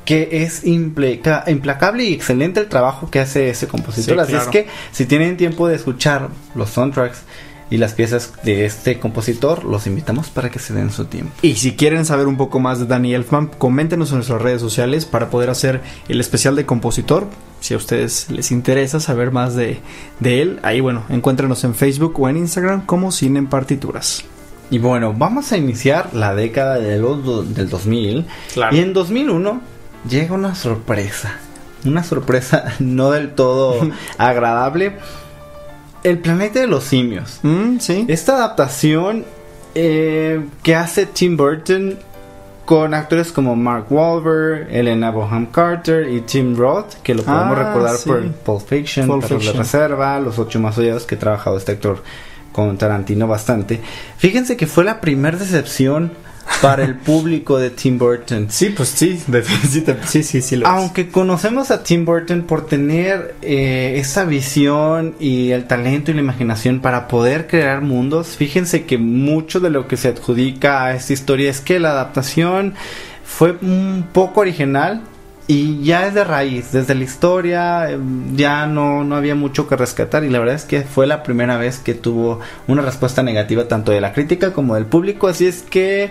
[0.04, 4.16] que es implaca- implacable y excelente el trabajo que hace ese compositor.
[4.16, 4.44] Sí, Así claro.
[4.44, 7.22] es que si tienen tiempo de escuchar los soundtracks
[7.70, 11.32] y las piezas de este compositor, los invitamos para que se den su tiempo.
[11.42, 15.04] Y si quieren saber un poco más de Danny Elfman, coméntenos en nuestras redes sociales
[15.04, 17.26] para poder hacer el especial de compositor.
[17.60, 19.80] Si a ustedes les interesa saber más de,
[20.20, 24.24] de él, ahí bueno, encuéntrenos en Facebook o en Instagram como Cine en Partituras.
[24.70, 28.26] Y bueno, vamos a iniciar la década de los del 2000.
[28.52, 28.76] Claro.
[28.76, 29.60] Y en 2001
[30.08, 31.38] llega una sorpresa.
[31.84, 34.96] Una sorpresa no del todo agradable.
[36.04, 37.40] El planeta de los simios.
[37.42, 38.04] Mm, sí.
[38.08, 39.24] Esta adaptación
[39.74, 41.98] eh, que hace Tim Burton
[42.64, 47.64] con actores como Mark Wahlberg, Elena Bonham Carter y Tim Roth, que lo podemos Ah,
[47.64, 48.08] recordar sí.
[48.10, 49.58] por Pulp Fiction, Pulp Perros de Fiction.
[49.64, 52.02] Reserva, Los Ocho Más Odiados, que ha trabajado este actor
[52.52, 53.80] con Tarantino bastante.
[54.18, 56.12] Fíjense que fue la primera decepción
[56.62, 58.46] para el público de Tim Burton.
[58.50, 60.72] Sí, pues sí, de- sí, sí, sí, sí lo es.
[60.72, 66.20] Aunque conocemos a Tim Burton por tener eh, esa visión y el talento y la
[66.20, 71.12] imaginación para poder crear mundos, fíjense que mucho de lo que se adjudica a esta
[71.12, 72.74] historia es que la adaptación
[73.24, 75.02] fue un poco original
[75.50, 77.98] y ya es de raíz, desde la historia eh,
[78.34, 81.56] ya no, no había mucho que rescatar y la verdad es que fue la primera
[81.56, 85.62] vez que tuvo una respuesta negativa tanto de la crítica como del público, así es
[85.62, 86.10] que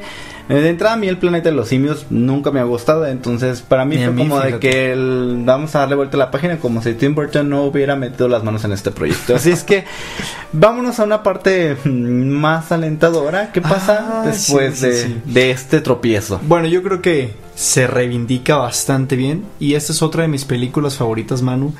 [0.49, 3.61] eh, de entrada a mí el planeta de los simios nunca me ha gustado, entonces
[3.61, 6.31] para mí Ni fue mí, como de que el- vamos a darle vuelta a la
[6.31, 9.35] página como si Tim Burton no hubiera metido las manos en este proyecto.
[9.35, 9.83] Así es que
[10.51, 11.89] vámonos a una parte mm,
[12.29, 13.51] más alentadora.
[13.51, 15.21] ¿Qué pasa Ah, después sí, sí, de, sí.
[15.25, 16.39] de este tropiezo?
[16.43, 19.43] Bueno, yo creo que se reivindica bastante bien.
[19.59, 21.73] Y esta es otra de mis películas favoritas, Manu,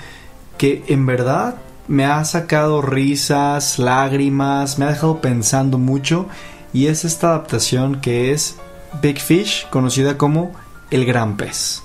[0.58, 1.56] que en verdad
[1.88, 6.26] me ha sacado risas, lágrimas, me ha dejado pensando mucho.
[6.74, 8.58] Y es esta adaptación que es
[9.04, 10.52] Big Fish, conocida como
[10.90, 11.84] El Gran Pez.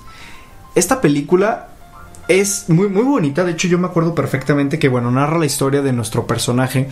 [0.73, 1.69] Esta película
[2.27, 5.83] es muy, muy bonita, de hecho yo me acuerdo perfectamente que, bueno, narra la historia
[5.83, 6.89] de nuestro personaje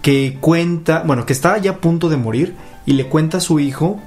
[0.00, 3.60] que cuenta, bueno, que está ya a punto de morir y le cuenta a su
[3.60, 4.00] hijo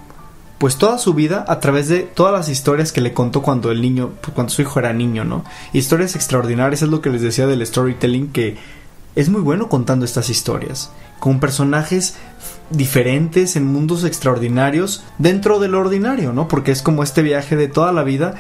[0.64, 3.82] pues toda su vida a través de todas las historias que le contó cuando el
[3.82, 5.44] niño, pues, cuando su hijo era niño, ¿no?
[5.74, 8.56] Historias extraordinarias, es lo que les decía del storytelling, que
[9.14, 12.16] es muy bueno contando estas historias, con personajes
[12.70, 16.48] diferentes en mundos extraordinarios dentro del ordinario, ¿no?
[16.48, 18.36] Porque es como este viaje de toda la vida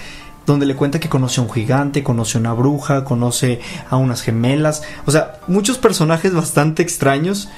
[0.46, 3.60] donde le cuenta que conoce a un gigante, conoce a una bruja, conoce
[3.90, 7.50] a unas gemelas, o sea, muchos personajes bastante extraños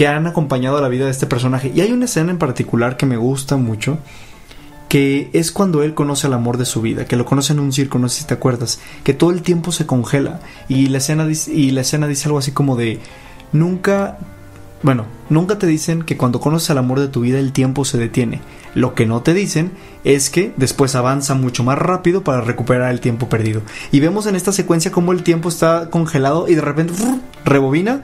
[0.00, 1.70] que han acompañado a la vida de este personaje.
[1.74, 3.98] Y hay una escena en particular que me gusta mucho,
[4.88, 7.70] que es cuando él conoce al amor de su vida, que lo conoce en un
[7.70, 11.26] circo, no sé si te acuerdas, que todo el tiempo se congela y la escena
[11.26, 12.98] dice, y la escena dice algo así como de
[13.52, 14.16] nunca
[14.82, 17.98] bueno, nunca te dicen que cuando conoces al amor de tu vida el tiempo se
[17.98, 18.40] detiene.
[18.74, 19.72] Lo que no te dicen
[20.04, 23.60] es que después avanza mucho más rápido para recuperar el tiempo perdido.
[23.92, 26.94] Y vemos en esta secuencia cómo el tiempo está congelado y de repente
[27.44, 28.02] rebobina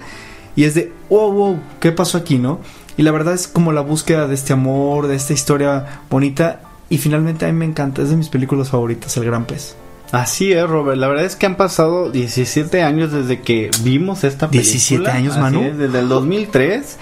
[0.57, 2.61] y es de wow, wow, ¿qué pasó aquí, no?
[2.97, 6.99] Y la verdad es como la búsqueda de este amor, de esta historia bonita y
[6.99, 9.77] finalmente a mí me encanta, es de mis películas favoritas, El Gran Pez.
[10.13, 10.99] Así es, Robert.
[10.99, 14.73] La verdad es que han pasado 17 años desde que vimos esta película.
[14.73, 15.63] 17 años, Manu.
[15.63, 16.99] es, desde el 2003.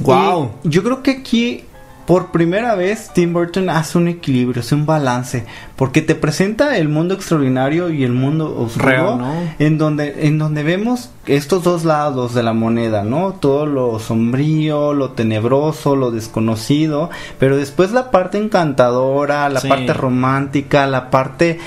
[0.00, 0.50] Guau.
[0.64, 1.64] Y yo creo que aquí,
[2.10, 5.44] por primera vez, Tim Burton hace un equilibrio, hace un balance.
[5.76, 9.20] Porque te presenta el mundo extraordinario y el mundo oscuro.
[9.60, 13.34] En donde, en donde vemos estos dos lados de la moneda, ¿no?
[13.34, 17.10] Todo lo sombrío, lo tenebroso, lo desconocido.
[17.38, 19.68] Pero después la parte encantadora, la Sí.
[19.68, 21.60] parte romántica, la parte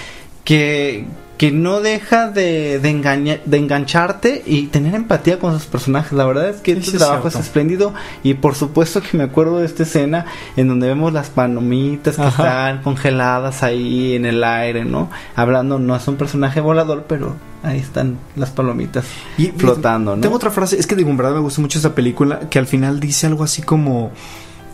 [0.44, 1.06] que,
[1.44, 6.14] que no deja de, de, engaña- de engancharte y tener empatía con sus personajes.
[6.14, 7.46] La verdad es que este es trabajo es cierto.
[7.46, 10.26] espléndido y por supuesto que me acuerdo de esta escena
[10.56, 12.30] en donde vemos las palomitas que Ajá.
[12.72, 15.10] están congeladas ahí en el aire, ¿no?
[15.36, 19.04] Hablando, no es un personaje volador, pero ahí están las palomitas
[19.38, 20.22] Y flotando, ¿no?
[20.22, 23.02] Tengo otra frase, es que en verdad me gusta mucho esta película, que al final
[23.02, 24.12] dice algo así como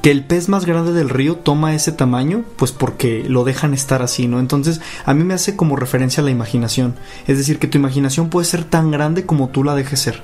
[0.02, 4.02] que el pez más grande del río toma ese tamaño, pues porque lo dejan estar
[4.02, 4.40] así, ¿no?
[4.40, 6.96] Entonces, a mí me hace como referencia a la imaginación.
[7.28, 10.22] Es decir, que tu imaginación puede ser tan grande como tú la dejes ser.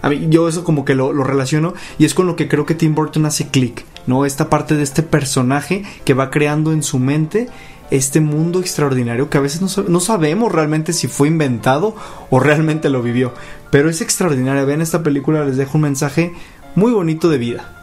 [0.00, 2.74] A mí, yo eso como que lo, relaciono y es con lo que creo que
[2.74, 4.24] Tim Burton hace clic, ¿no?
[4.24, 7.48] Esta parte de este personaje que va creando en su mente
[7.90, 11.96] este mundo extraordinario que a veces no, no sabemos realmente si fue inventado
[12.30, 13.34] o realmente lo vivió.
[13.70, 14.64] Pero es extraordinario.
[14.66, 16.32] Vean esta película, les dejo un mensaje
[16.74, 17.77] muy bonito de vida.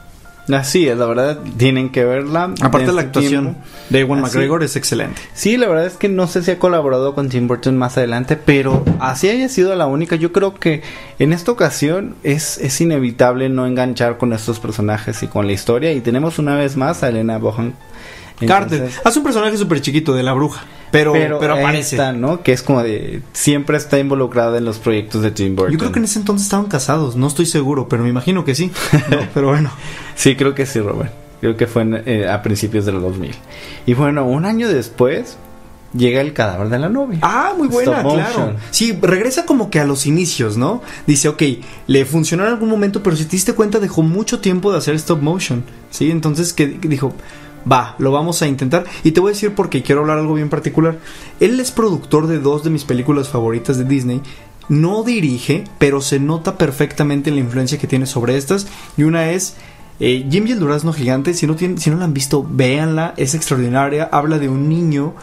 [0.53, 2.53] Así es, la verdad, tienen que verla.
[2.62, 3.62] Aparte la actuación tiempo.
[3.89, 5.19] de Ewan Así- McGregor es excelente.
[5.34, 8.38] Sí, la verdad es que no sé si ha colaborado con Tim Burton más adelante,
[8.38, 10.15] pero así haya sido la única.
[10.15, 10.84] Yo creo que
[11.17, 15.91] en esta ocasión es, es inevitable no enganchar con estos personajes y con la historia.
[15.93, 17.73] Y tenemos una vez más a Elena Bohan.
[18.47, 21.95] Carter hace un personaje súper chiquito de la bruja, pero, pero, aparece.
[21.95, 22.41] esta, ¿no?
[22.43, 23.21] Que es como de.
[23.33, 25.71] Siempre está involucrada en los proyectos de Tim Burton.
[25.73, 28.55] Yo creo que en ese entonces estaban casados, no estoy seguro, pero me imagino que
[28.55, 28.71] sí.
[29.09, 29.17] ¿no?
[29.33, 29.71] Pero bueno.
[30.15, 31.11] Sí, creo que sí, Robert.
[31.41, 33.35] Creo que fue en- eh, a principios de los 2000.
[33.85, 35.37] Y bueno, un año después
[35.93, 37.19] llega el cadáver de la novia.
[37.21, 38.29] Ah, muy buena, Stop claro.
[38.39, 38.55] motion.
[38.71, 40.81] Sí, regresa como que a los inicios, ¿no?
[41.07, 41.41] Dice, ok,
[41.87, 44.95] le funcionó en algún momento, pero si te diste cuenta dejó mucho tiempo de hacer
[44.95, 46.11] stop motion, ¿sí?
[46.11, 47.13] Entonces que dijo,
[47.69, 48.86] va, lo vamos a intentar.
[49.04, 50.99] Y te voy a decir porque quiero hablar algo bien particular.
[51.39, 54.21] Él es productor de dos de mis películas favoritas de Disney.
[54.67, 58.67] No dirige, pero se nota perfectamente la influencia que tiene sobre estas.
[58.97, 59.56] Y una es
[59.99, 61.34] eh, Jim y el Durazno Gigante.
[61.34, 63.13] Si no, tienen, si no la han visto, véanla.
[63.17, 64.10] Es extraordinaria.
[64.12, 65.13] Habla de un niño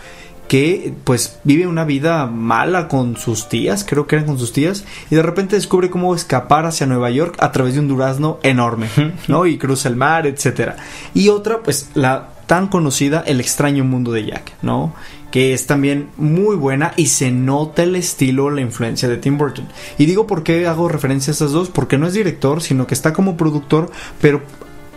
[0.52, 4.84] que pues vive una vida mala con sus tías, creo que eran con sus tías,
[5.10, 8.88] y de repente descubre cómo escapar hacia Nueva York a través de un durazno enorme,
[9.28, 9.46] ¿no?
[9.46, 10.76] Y cruza el mar, etcétera.
[11.14, 14.92] Y otra, pues la tan conocida El extraño mundo de Jack, ¿no?
[15.30, 19.66] Que es también muy buena y se nota el estilo, la influencia de Tim Burton.
[19.96, 22.92] Y digo por qué hago referencia a estas dos, porque no es director, sino que
[22.92, 24.42] está como productor, pero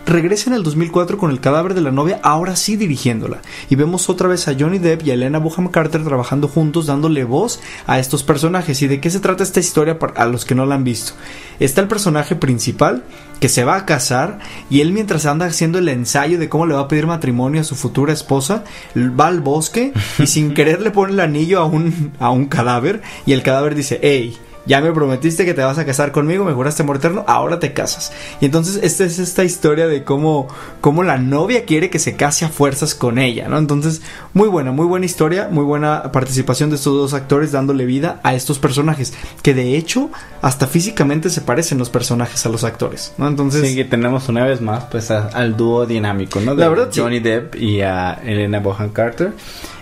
[0.06, 3.42] regresa en el 2004 con el cadáver de la novia, ahora sí dirigiéndola.
[3.68, 7.24] Y vemos otra vez a Johnny Depp y a Elena Bonham Carter trabajando juntos, dándole
[7.24, 8.80] voz a estos personajes.
[8.82, 11.12] ¿Y de qué se trata esta historia para a los que no la han visto?
[11.58, 13.04] Está el personaje principal
[13.40, 14.38] que se va a casar
[14.70, 17.64] y él mientras anda haciendo el ensayo de cómo le va a pedir matrimonio a
[17.64, 18.64] su futura esposa,
[18.96, 23.02] va al bosque y sin querer le pone el anillo a un, a un cadáver
[23.26, 26.52] y el cadáver dice, hey, ya me prometiste que te vas a casar conmigo, me
[26.52, 28.12] juraste amor eterno, ahora te casas.
[28.40, 30.48] Y entonces esta es esta historia de cómo,
[30.80, 33.58] cómo la novia quiere que se case a fuerzas con ella, ¿no?
[33.58, 34.02] Entonces,
[34.34, 38.34] muy buena, muy buena historia, muy buena participación de estos dos actores dándole vida a
[38.34, 40.10] estos personajes, que de hecho
[40.42, 43.28] hasta físicamente se parecen los personajes a los actores, ¿no?
[43.28, 46.54] Entonces, Sí, que tenemos una vez más pues a- al dúo dinámico, ¿no?
[46.54, 47.00] De La verdad, sí.
[47.00, 49.32] Johnny Depp y a Elena Bohan Carter.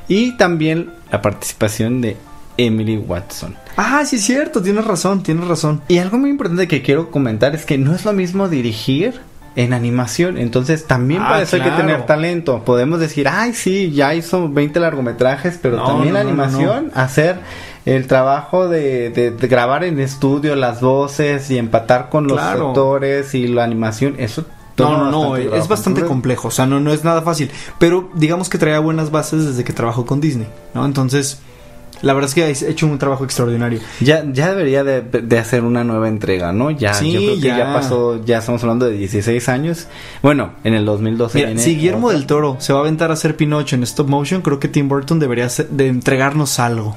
[0.09, 2.17] Y también la participación de
[2.57, 3.57] Emily Watson.
[3.77, 5.81] ah, sí es cierto, tienes razón, tienes razón.
[5.89, 9.21] Y algo muy importante que quiero comentar es que no es lo mismo dirigir
[9.57, 12.63] en animación, entonces también Ah, para eso hay que tener talento.
[12.65, 16.43] Podemos decir, ay, sí, ya hizo 20 largometrajes, pero No, también no, la no, no,
[16.43, 17.39] animación, hacer
[17.87, 23.35] el trabajo de, de- de grabar en estudio las voces y empatar con los actores
[23.35, 24.45] y la animación, eso
[24.77, 25.69] No, no, no, es trabajo.
[25.69, 29.45] bastante complejo, o sea, no, no es nada fácil, pero digamos que traía buenas bases
[29.47, 30.85] desde que trabajó con Disney, ¿no?
[30.85, 31.41] Entonces,
[32.05, 33.81] la verdad es que ha hecho un trabajo extraordinario.
[34.01, 36.71] Ya, ya debería de, de hacer una nueva entrega, ¿no?
[36.71, 37.59] Ya, Sí, yo creo que ya.
[37.59, 37.73] ya.
[37.75, 39.89] pasó, ya estamos hablando de 16 años.
[40.23, 42.19] Bueno, en el 2012 Mira, viene si Guillermo otra.
[42.19, 44.89] del Toro se va a aventar a hacer Pinocho en stop motion, creo que Tim
[44.89, 46.95] Burton debería hacer- de entregarnos algo.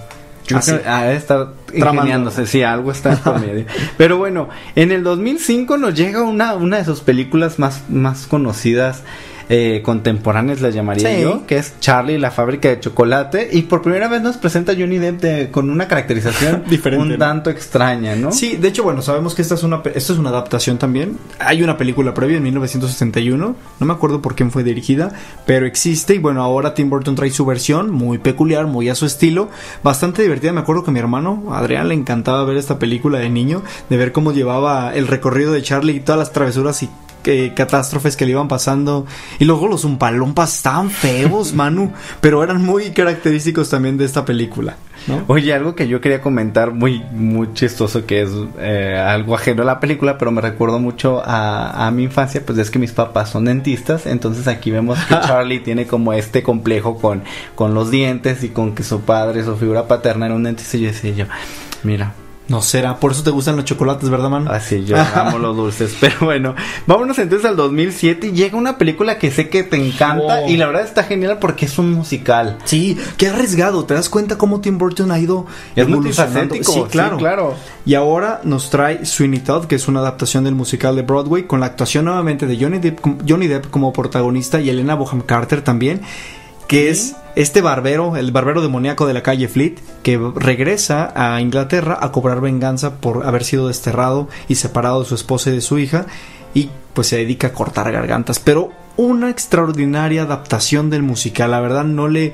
[0.48, 0.72] Yo Así.
[0.72, 1.94] creo estar Tramando.
[2.04, 3.66] ingeniándose, sí, algo está por medio.
[3.98, 9.04] Pero bueno, en el 2005 nos llega una, una de sus películas más, más conocidas,
[9.50, 11.22] eh, contemporáneas, la llamaría Sí.
[11.22, 13.50] yo, que es Charlie y la fábrica de chocolate.
[13.52, 17.18] Y por primera vez nos presenta Johnny Depp de- con una caracterización Diferente, un ¿no?
[17.18, 18.32] tanto extraña, ¿no?
[18.32, 21.18] Sí, de hecho, bueno, sabemos que esta es una esto es una adaptación también.
[21.40, 25.12] Hay una película previa en 1971, no me acuerdo por quién fue dirigida,
[25.46, 29.06] pero existe y bueno, ahora Tim Burton trae su versión muy peculiar, muy a su
[29.06, 29.50] estilo,
[29.84, 30.52] bastante divertida.
[30.54, 33.98] Me acuerdo que a mi hermano Adrián le encantaba ver esta película de niño, de
[33.98, 36.90] ver cómo llevaba el recorrido de Charlie y todas las travesuras y
[37.28, 39.06] eh, catástrofes que le iban pasando.
[39.40, 44.78] Y luego los umpalumpas estaban feos, Manu, pero eran muy característicos también de esta película.
[45.08, 45.24] ¿no?
[45.28, 49.66] Oye, algo que yo quería comentar muy, muy chistoso, que es eh, algo ajeno a
[49.66, 53.30] la película, pero me recuerdo mucho a, a mi infancia, pues es que mis papás
[53.30, 57.24] son dentistas, entonces aquí vemos que Charlie tiene como este complejo con,
[57.56, 60.82] con los dientes y con que su padre, su figura paterna era un dentista, y
[60.82, 61.26] yo decía yo,
[61.84, 62.14] mira,
[62.50, 64.50] No será, por eso te gustan los chocolates, ¿verdad, Manu?
[64.52, 69.18] así yo amo los dulces, pero bueno, vámonos entonces al 2007 y llega una película
[69.20, 70.50] que sé que te encanta Oh.
[70.50, 72.58] y la verdad está genial porque es un musical.
[72.66, 73.84] Sí, qué arriesgado.
[73.86, 75.46] ¿Te das cuenta cómo Tim Burton ha ido
[75.76, 76.56] Es evolucionando?
[76.56, 77.16] Sí, claro.
[77.18, 77.56] sí, claro.
[77.86, 81.60] Y ahora nos trae Sweeney Todd, que es una adaptación del musical de Broadway, con
[81.60, 86.02] la actuación nuevamente de Johnny Depp, Johnny Depp como protagonista y Elena Boham Carter también,
[86.68, 91.98] que es este barbero, el barbero demoníaco de la calle Fleet, que regresa a Inglaterra
[92.02, 95.80] a cobrar venganza por haber sido desterrado y separado de su esposa y de su
[95.80, 96.08] hija,
[96.54, 98.40] y pues se dedica a cortar gargantas.
[98.40, 102.34] Pero una extraordinaria adaptación del musical, la verdad no le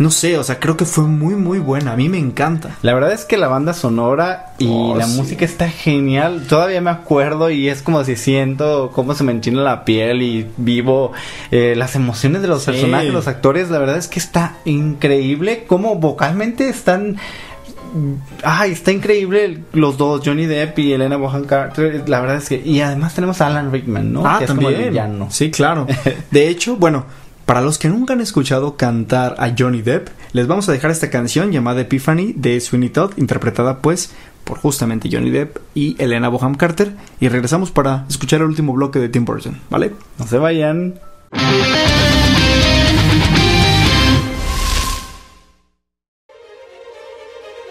[0.00, 1.92] no sé, o sea, creo que fue muy, muy buena.
[1.92, 2.76] A mí me encanta.
[2.82, 5.16] La verdad es que la banda sonora y Oh, la sí.
[5.16, 6.46] música está genial.
[6.48, 10.46] Todavía me acuerdo y es como si siento cómo se me enchina la piel y
[10.56, 11.12] vivo
[11.50, 12.72] eh, las emociones de los Sí.
[12.72, 13.70] personajes, los actores.
[13.70, 17.16] La verdad es que está increíble cómo vocalmente están...
[18.44, 22.08] Ay, está increíble los dos, Johnny Depp y Elena Bonham Carter.
[22.08, 22.62] La verdad es que...
[22.64, 24.22] Y además tenemos a Alan Rickman, ¿no?
[24.24, 24.82] Ah, que es como también.
[24.84, 25.26] el villano.
[25.30, 25.86] Sí, claro.
[26.30, 27.04] De hecho, bueno,
[27.50, 31.10] para los que nunca han escuchado cantar a Johnny Depp, les vamos a dejar esta
[31.10, 34.12] canción llamada Epiphany de Sweeney Todd, interpretada pues
[34.44, 36.94] por justamente Johnny Depp y Elena Bonham Carter.
[37.18, 39.90] Y regresamos para escuchar el último bloque de Tim Burton, ¿vale?
[40.20, 41.00] No se vayan.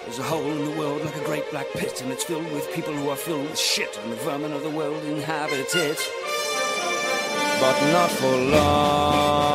[0.03, 2.69] There's a hole in the world like a great black pit, and it's filled with
[2.75, 5.99] people who are filled with shit, and the vermin of the world inhabit it.
[7.59, 9.49] But not for long.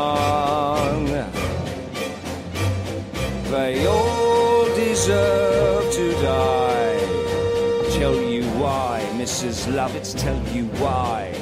[3.50, 6.98] They all deserve to die.
[7.92, 9.74] Tell you why, Mrs.
[9.74, 11.32] Lovett, tell you why.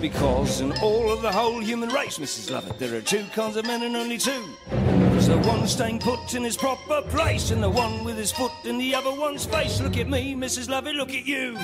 [0.00, 2.50] Because in all of the whole human race, Mrs.
[2.50, 4.44] Lovett, there are two kinds of men and only two.
[4.70, 8.52] There's the one staying put in his proper place, and the one with his foot
[8.64, 9.78] in the other one's face.
[9.80, 10.68] Look at me, Mrs.
[10.68, 11.56] Lovett, look at you.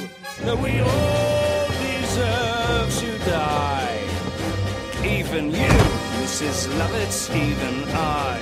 [0.45, 1.56] No, we all
[2.17, 4.01] deserve to die.
[5.05, 5.75] Even you,
[6.23, 6.67] Mrs.
[6.79, 8.41] Lovett, even I.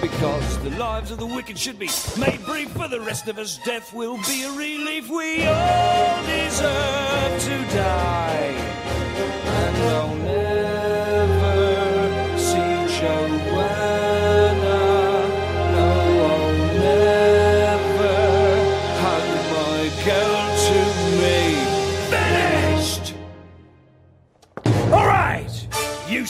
[0.00, 3.58] Because the lives of the wicked should be made brief for the rest of us.
[3.64, 5.10] Death will be a relief.
[5.10, 8.54] We all deserve to die.
[9.46, 10.53] And I'll never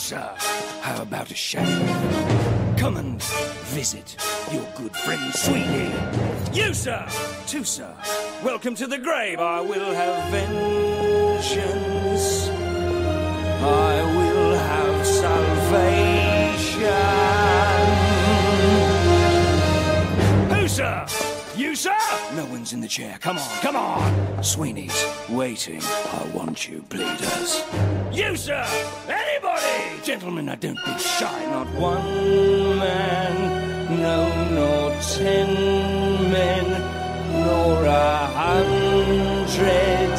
[0.04, 0.34] sir,
[0.82, 1.88] how about a shave?
[2.76, 3.22] Come and
[3.72, 4.16] visit
[4.52, 5.90] your good friend Sweeney.
[6.52, 7.08] You, sir,
[7.46, 7.90] too, sir.
[8.42, 9.38] Welcome to the grave.
[9.38, 11.70] I will have vengeance.
[13.62, 16.90] I will have salvation.
[20.54, 21.06] Who, sir?
[21.56, 21.96] You, sir?
[22.34, 23.16] No one's in the chair.
[23.22, 24.44] Come on, come on.
[24.44, 25.80] Sweeney's waiting.
[25.82, 27.62] I want you, bleeders.
[28.12, 28.66] You, sir?
[29.08, 29.33] Anybody?
[30.04, 31.46] Gentlemen, I don't be shy.
[31.46, 33.34] Not one man,
[34.02, 35.48] no, nor ten
[36.30, 36.66] men,
[37.42, 40.14] nor a hundred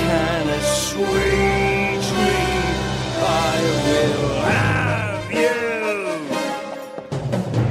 [0.00, 2.40] can assuage me.
[3.20, 5.58] I will have you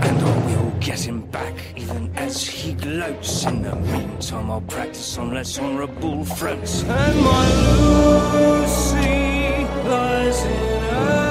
[0.08, 3.45] and I will get him back, even as he gloats.
[3.45, 6.84] In the meantime, I'll practice on less honourable throats.
[6.84, 7.47] And my
[8.62, 11.26] Lucy lies in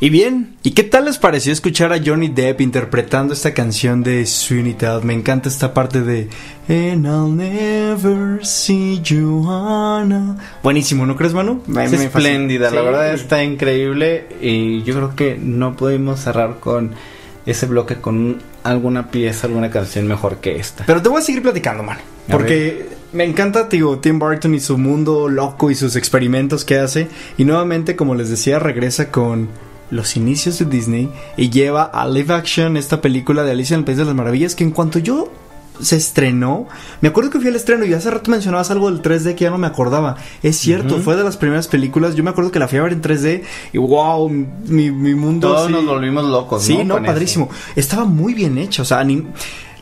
[0.00, 4.24] Y bien, ¿y qué tal les pareció escuchar a Johnny Depp interpretando esta canción de
[4.26, 5.02] Sweeney Todd?
[5.02, 6.28] Me encanta esta parte de
[6.68, 10.36] And I'll never see Joanna.
[10.62, 11.64] Buenísimo, ¿no crees, Manu?
[11.82, 16.92] Es espléndida, la verdad está increíble y yo creo que no pudimos cerrar con
[17.44, 20.86] ese bloque con alguna pieza, alguna canción mejor que esta.
[20.86, 21.98] Pero te voy a seguir platicando, man.
[22.28, 26.78] A Porque me encanta, digo, Tim Burton y su mundo loco y sus experimentos que
[26.78, 27.08] hace.
[27.36, 29.48] Y nuevamente, como les decía, regresa con
[29.90, 33.84] los inicios de Disney y lleva a live action esta película de Alicia en el
[33.84, 35.30] País de las Maravillas que en cuanto yo
[35.80, 36.66] se estrenó,
[37.00, 39.50] me acuerdo que fui al estreno y hace rato mencionabas algo del 3D que ya
[39.50, 40.16] no me acordaba.
[40.42, 42.94] Es cierto, fue de las primeras películas, yo me acuerdo que la fui a ver
[42.94, 45.48] en 3D y wow, mi, mi mundo...
[45.52, 46.84] Todos sí- nos volvimos locos, Sí, ¿no?
[46.84, 47.12] no, Con eso.
[47.12, 47.48] padrísimo.
[47.76, 49.26] Estaba muy bien hecha, o sea, anim-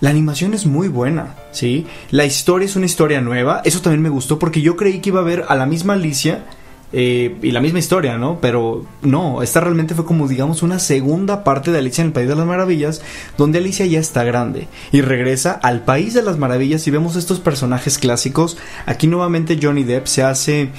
[0.00, 1.86] la animación es muy buena, ¿sí?
[2.10, 5.20] La historia es una historia nueva, eso también me gustó porque yo creí que iba
[5.20, 6.44] a ver a la misma Alicia
[6.92, 8.38] eh, y la misma historia, ¿no?
[8.40, 12.28] Pero no, esta realmente fue como, digamos, una segunda parte de Alicia en el País
[12.28, 13.02] de las Maravillas,
[13.36, 17.40] donde Alicia ya está grande y regresa al País de las Maravillas y vemos estos
[17.40, 18.56] personajes clásicos.
[18.86, 20.70] Aquí nuevamente Johnny Depp se hace,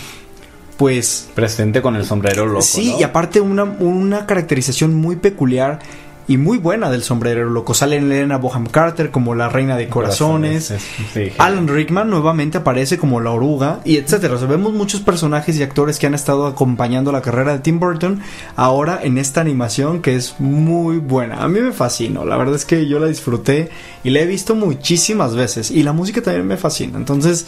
[0.77, 2.61] pues, Presente con el sombrero loco.
[2.61, 2.99] Sí, ¿no?
[2.99, 5.79] y aparte una, una caracterización muy peculiar
[6.27, 7.73] y muy buena del sombrero loco.
[7.73, 10.73] Sale Elena Boham Carter como la reina de corazones.
[11.13, 14.35] Sí, Alan Rickman nuevamente aparece como la oruga y etcétera.
[14.35, 17.79] O sea, vemos muchos personajes y actores que han estado acompañando la carrera de Tim
[17.79, 18.21] Burton
[18.55, 21.43] ahora en esta animación que es muy buena.
[21.43, 23.69] A mí me fascinó, la verdad es que yo la disfruté
[24.03, 26.97] y la he visto muchísimas veces y la música también me fascina.
[26.97, 27.45] Entonces,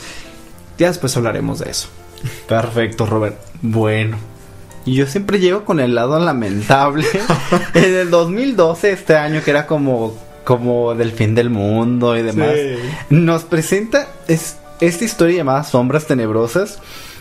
[0.77, 1.89] ya después hablaremos de eso.
[2.47, 3.37] Perfecto, Robert.
[3.61, 4.28] Bueno.
[4.89, 7.05] Y yo siempre llego con el lado lamentable.
[7.75, 12.55] en el 2012, este año que era como, como del fin del mundo y demás,
[13.11, 16.79] nos presenta es, esta historia llamada Sombras Tenebrosas.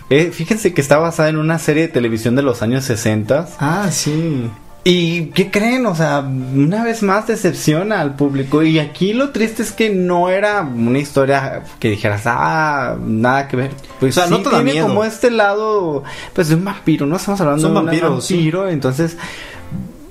[0.09, 3.49] Eh, fíjense que está basada en una serie de televisión de los años 60.
[3.59, 4.51] Ah, sí.
[4.91, 5.85] ¿Y qué creen?
[5.85, 8.63] O sea, una vez más decepciona al público.
[8.63, 13.57] Y aquí lo triste es que no era una historia que dijeras, ah, nada que
[13.59, 13.71] ver.
[14.01, 14.87] Pues O sea, no te tiene miedo.
[14.89, 17.17] como este lado, pues de un vampiro, ¿no?
[17.17, 18.37] Estamos hablando de un vampiros, sí.
[18.37, 18.71] vampiro.
[18.71, 19.19] Entonces,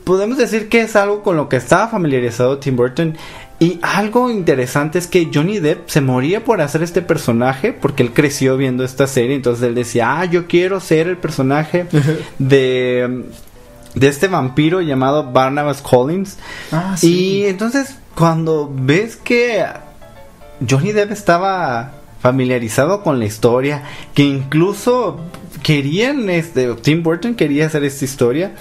[0.03, 3.17] podemos decir que es algo con lo que estaba familiarizado Tim Burton.
[3.59, 8.13] Y algo interesante es que Johnny Depp se moría por hacer este personaje porque él
[8.13, 9.35] creció viendo esta serie.
[9.35, 11.87] Entonces él decía, ah, yo quiero ser el personaje
[12.37, 13.23] de,
[13.99, 16.37] de este vampiro llamado Barnabas Collins.
[16.71, 19.65] Ah, Y entonces cuando ves que
[20.67, 23.83] Johnny Depp estaba familiarizado con la historia,
[24.13, 25.19] que incluso
[25.63, 28.53] querían, este, Tim Burton quería hacer esta historia,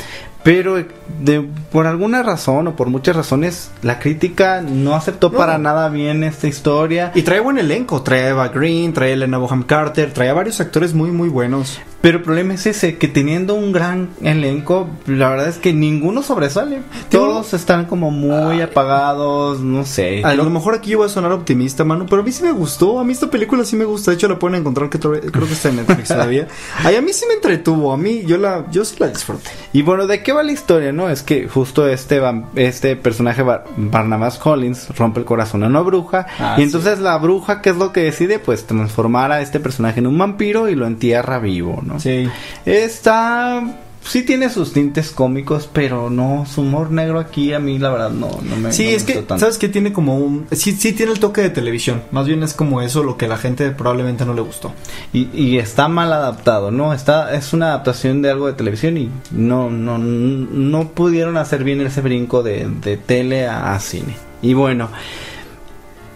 [0.42, 0.76] pero
[1.20, 1.40] de,
[1.72, 5.38] por alguna razón o por muchas razones la crítica no aceptó No.
[5.38, 7.10] para nada bien esta historia.
[7.14, 10.34] Y trae buen elenco, trae a Eva Green, trae a Elena Boham Carter, trae a
[10.34, 11.80] varios actores muy muy buenos.
[12.06, 16.22] Pero el problema es ese, que teniendo un gran elenco, la verdad es que ninguno
[16.22, 16.82] sobresale.
[17.10, 20.22] Todos están como muy apagados, no sé.
[20.24, 22.52] A lo mejor aquí yo voy a sonar optimista, mano, pero a mí sí me
[22.52, 25.20] gustó, a mí esta película sí me gusta, de hecho la pueden encontrar que creo
[25.20, 26.46] que está en Netflix todavía.
[26.84, 29.50] Ay, a mí sí me entretuvo, a mí yo la yo sí la disfruté.
[29.72, 31.08] Y bueno, ¿de qué va la historia, no?
[31.10, 32.22] Es que justo este,
[32.54, 36.28] este personaje, Bar- Barnabas Collins, rompe el corazón a una bruja.
[36.38, 38.38] Ah, y entonces la bruja, ¿qué es lo que decide?
[38.38, 41.95] Pues transformar a este personaje en un vampiro y lo entierra vivo, ¿no?
[41.98, 42.28] Sí.
[42.64, 43.62] Está...
[44.02, 48.10] Sí tiene sus tintes cómicos, pero no, su humor negro aquí a mí la verdad
[48.10, 49.38] no, no me Sí, no me es que, tanto.
[49.40, 49.68] ¿sabes qué?
[49.68, 50.46] Tiene como un...
[50.52, 52.02] Sí, sí tiene el toque de televisión.
[52.12, 54.72] Más bien es como eso lo que a la gente probablemente no le gustó.
[55.12, 56.92] Y, y está mal adaptado, ¿no?
[56.92, 61.80] Está, es una adaptación de algo de televisión y no, no, no pudieron hacer bien
[61.80, 64.14] ese brinco de, de tele a, a cine.
[64.40, 64.88] Y bueno,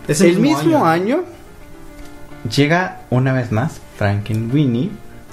[0.06, 1.24] Ese el mismo año.
[2.54, 4.90] llega una vez más Frankenweenie.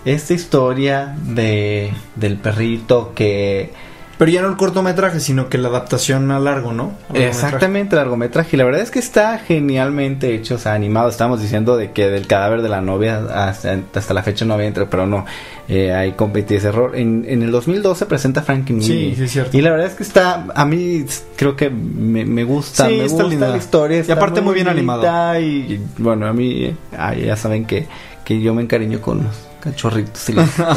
[0.07, 3.71] Esta historia de, del perrito que
[4.17, 6.93] Pero ya no el cortometraje, sino que la adaptación a largo, ¿no?
[7.13, 8.55] A Exactamente, largometraje.
[8.55, 11.09] Y la verdad es que está genialmente hecho, o sea, animado.
[11.09, 14.67] Estábamos diciendo de que del cadáver de la novia hasta, hasta la fecha no había
[14.67, 15.25] entrado, pero no,
[15.67, 16.15] eh, ahí
[16.49, 16.95] ese error.
[16.95, 19.09] En, en el 2012 presenta Frankenweenie.
[19.09, 19.57] Sí, sí, es cierto.
[19.57, 21.05] Y la verdad es que está, a mí
[21.35, 23.49] creo que me, me gusta, Sí, me gusta linda.
[23.49, 24.05] la historia.
[24.07, 27.87] Y aparte muy bien bonita Y, bueno, a mí, ay, ya saben que,
[28.23, 30.31] que yo me encariño con los cachorritos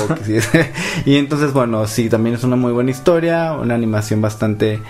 [0.08, 0.48] pokis
[1.06, 4.80] y, entonces, bueno, sí, también es una muy buena historia, una animación bastante...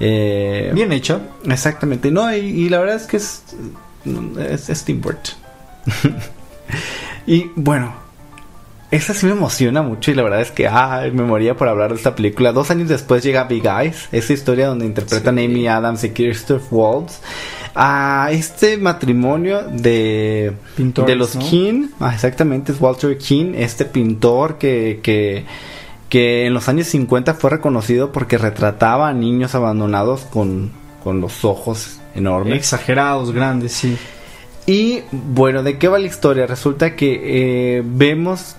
[0.00, 1.20] Eh, Bien hecha.
[1.44, 3.42] Exactamente, no, y, y la verdad es que es,
[4.38, 5.34] es, es Tim Burton.
[7.26, 7.94] y bueno,
[8.90, 11.90] esa sí me emociona mucho y la verdad es que ay, me moría por hablar
[11.90, 12.52] de esta película.
[12.52, 15.44] Dos años después llega Big Eyes, esa historia donde interpretan Sí.
[15.44, 17.20] Amy Adams y Kirsten Waltz
[17.80, 21.42] a este matrimonio de, Pintores, de los ¿no?
[21.42, 25.44] King, ah, exactamente, es Walter King, este pintor que, que,
[26.08, 30.72] que en los años 50 fue reconocido porque retrataba a niños abandonados con,
[31.04, 32.58] con los ojos enormes.
[32.58, 33.96] Exagerados, grandes, sí.
[34.66, 36.48] Y bueno, ¿de qué va la historia?
[36.48, 38.56] Resulta que eh, vemos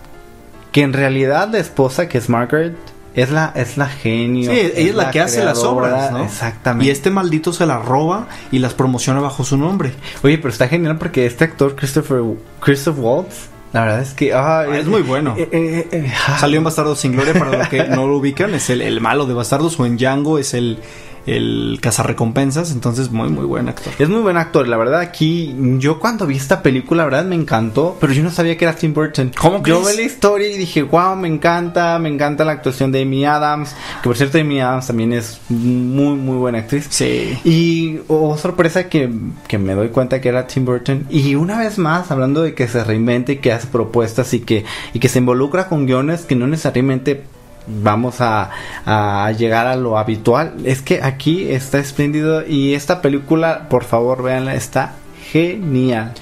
[0.72, 2.78] que en realidad la esposa, que es Margaret,
[3.16, 4.52] es la, es la genio.
[4.52, 6.24] Sí, ella es la, que hace las obras, ¿no?
[6.24, 6.86] Exactamente.
[6.88, 9.94] Y este maldito se las roba y las promociona bajo su nombre.
[10.24, 12.22] Oye, pero está genial porque este actor, Christopher,
[12.60, 14.34] Christoph Waltz, la verdad es que...
[14.34, 15.36] ah, Ah, es muy bueno.
[15.38, 16.38] eh, eh, eh, ah.
[16.40, 19.26] Salió en Bastardos sin Gloria, para los que no lo ubican, es el, el malo
[19.28, 20.80] de Bastardos, o en Django es el,
[21.26, 23.94] el cazarrecompensas, entonces muy, muy buen actor.
[24.00, 27.36] Es muy buen actor, la verdad aquí yo cuando vi esta película la verdad me
[27.36, 29.32] encantó, pero yo no sabía que era Tim Burton.
[29.40, 33.02] ¿Cómo Yo vi la historia y dije, wow, me encanta, me encanta la actuación de
[33.02, 36.88] Amy Adams, que por cierto Amy Adams también es muy muy buena actriz.
[36.90, 37.38] Sí.
[37.44, 39.10] Y oh sorpresa que,
[39.48, 41.06] que me doy cuenta que era Tim Burton.
[41.10, 44.66] Y una vez más, hablando de que se reinventa y que hace propuestas y que,
[44.94, 47.24] y que se involucra con guiones que no necesariamente
[47.70, 48.50] vamos a,
[48.86, 50.54] a llegar a lo habitual.
[50.64, 54.94] Es que aquí está espléndido y esta película, por favor, véanla, está
[55.32, 56.14] genial.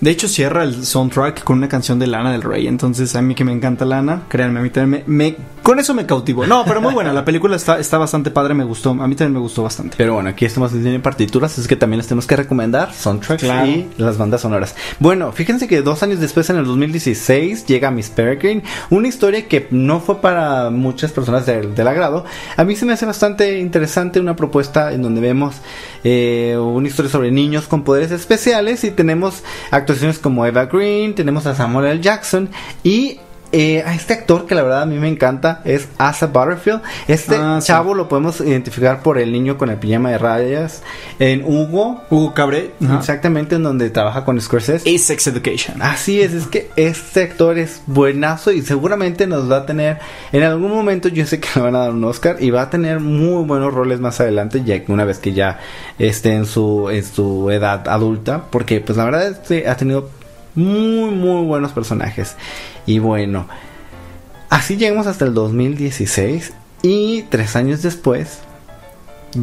[0.00, 2.66] De hecho, cierra el soundtrack con una canción de Lana del Rey.
[2.66, 5.94] Entonces, a mí que me encanta Lana, créanme, a mí también me, me- con eso
[5.94, 6.46] me cautivó.
[6.46, 7.12] No, pero muy buena.
[7.12, 8.90] La película está, está bastante padre, me gustó.
[8.90, 9.96] A mí también me gustó bastante.
[9.96, 13.66] Pero bueno, aquí estamos en partituras, es que también les tenemos que recomendar soundtracks Claro.
[13.66, 14.76] y las bandas sonoras.
[15.00, 19.66] Bueno, fíjense que dos años después, en el 2016, llega Miss Peregrine, una historia que
[19.70, 22.24] no fue para muchas personas del, del agrado.
[22.56, 25.56] A mí se me hace bastante interesante una propuesta en donde vemos
[26.04, 31.46] eh, una historia sobre niños con poderes especiales y tenemos actuaciones como Eva Green, tenemos
[31.46, 32.00] a Samuel L.
[32.00, 32.50] Jackson
[32.82, 33.20] y...
[33.52, 36.82] eh, a este actor que la verdad a mí me encanta es Asa Butterfield.
[37.08, 37.68] Este Ah, sí.
[37.68, 40.82] chavo lo podemos identificar por el niño con el pijama de rayas
[41.18, 42.72] en Hugo, Hugo Cabré.
[42.96, 44.88] Exactamente en donde trabaja con Scorsese.
[44.88, 45.80] Y Sex Education.
[45.82, 49.98] Así es, es que este actor es buenazo y seguramente nos va a tener,
[50.32, 52.70] en algún momento yo sé que le van a dar un Oscar y va a
[52.70, 55.58] tener muy buenos roles más adelante, ya que una vez que ya
[55.98, 60.10] esté en su, en su edad adulta, porque pues la verdad es que ha tenido
[60.54, 62.34] muy, muy buenos personajes.
[62.86, 63.46] Y bueno,
[64.48, 68.40] así llegamos hasta el 2016 y tres años después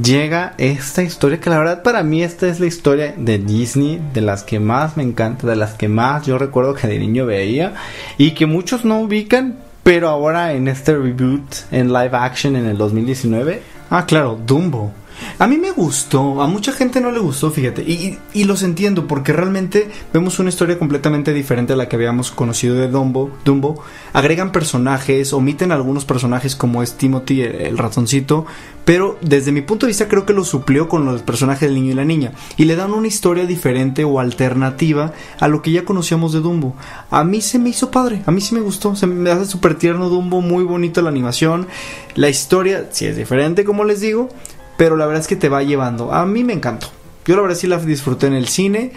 [0.02, 4.22] llega esta historia que la verdad para mí esta es la historia de Disney de
[4.22, 7.76] las que más me encanta de las que más yo recuerdo que de niño veía
[8.18, 12.78] y que muchos no ubican pero ahora en este reboot en live action en el
[12.78, 13.62] 2019
[13.96, 14.92] Ah, claro, Dumbo.
[15.40, 19.34] A mí me gustó, a mucha gente no le gustó, fíjate, y, los entiendo porque
[19.34, 23.32] realmente vemos una historia completamente diferente a la que habíamos conocido de Dumbo.
[23.46, 23.82] Dumbo.
[24.12, 28.46] Agregan personajes, omiten algunos personajes como es Timothy, el, ratoncito,
[28.86, 31.92] pero desde mi punto de vista creo que lo suplió con los personajes del niño
[31.92, 35.86] y la niña y le dan una historia diferente o alternativa a lo que ya
[35.86, 36.76] conocíamos de Dumbo.
[37.10, 39.76] A mí se me hizo padre, a mí sí me gustó, se me hace súper
[39.76, 41.68] tierno Dumbo, muy bonita la animación,
[42.16, 44.30] la historia sí es diferente como les digo,
[44.78, 46.14] pero la verdad es que te va llevando.
[46.14, 46.88] A mí me encantó.
[47.26, 48.92] Yo la verdad sí la disfruté en el cine.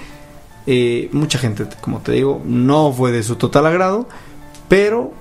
[0.66, 4.08] Eh, mucha gente, como te digo, no fue de su total agrado,
[4.68, 5.12] pero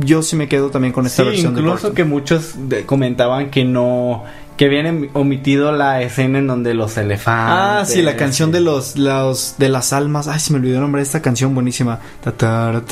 [0.00, 3.50] yo sí me quedo también con esta Sí, versión de incluso que muchos de- comentaban
[3.50, 4.24] que no
[4.56, 8.60] que habían em- omitido la escena en donde los elefantes Ah, sí, la canción de
[8.60, 10.28] los, los de las almas.
[10.28, 11.98] Ay, se me olvidó el nombre de esta canción buenísima.
[12.22, 12.82] Ta.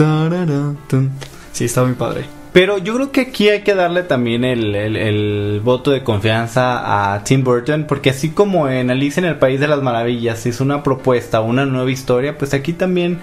[1.52, 2.24] Sí, está muy padre.
[2.52, 7.14] Pero yo creo que aquí hay que darle también el, el- el voto de confianza
[7.14, 10.60] a Tim Burton, porque así como en Alicia en el País de las Maravillas es
[10.60, 13.20] una propuesta, una nueva historia, pues aquí también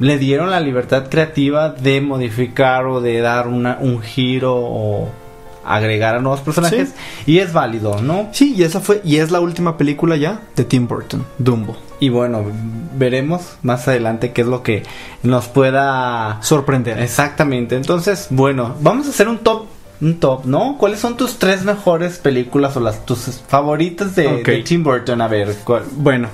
[0.00, 5.08] le dieron la libertad creativa de modificar o de dar una, un giro o
[5.64, 6.94] agregar a nuevos personajes
[7.26, 8.28] y es válido, ¿no?
[8.32, 11.76] Sí, y esa fue y es la última película ya de Tim Burton, Dumbo.
[12.00, 12.44] Y bueno,
[12.96, 14.84] veremos más adelante qué es lo que
[15.22, 17.00] nos pueda Sorprender.
[17.00, 17.76] Exactamente.
[17.76, 19.66] Entonces, bueno, vamos a hacer un top,
[20.00, 20.76] un top, ¿no?
[20.78, 25.20] ¿Cuáles son tus tres mejores películas o las tus favoritas de, Tim Burton?
[25.20, 25.82] A ver, ¿cuál?
[25.96, 26.28] Bueno,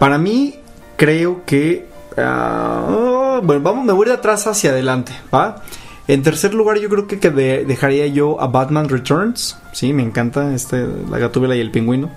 [0.00, 0.56] para mí
[0.96, 1.86] creo que
[2.16, 5.62] ah, bueno, vamos, me voy de atrás hacia adelante, ¿va?
[6.08, 9.56] En tercer lugar, yo creo que, que de- dejaría yo a Batman Returns.
[9.72, 12.10] Sí, me encanta este, la gatúbela y el pingüino.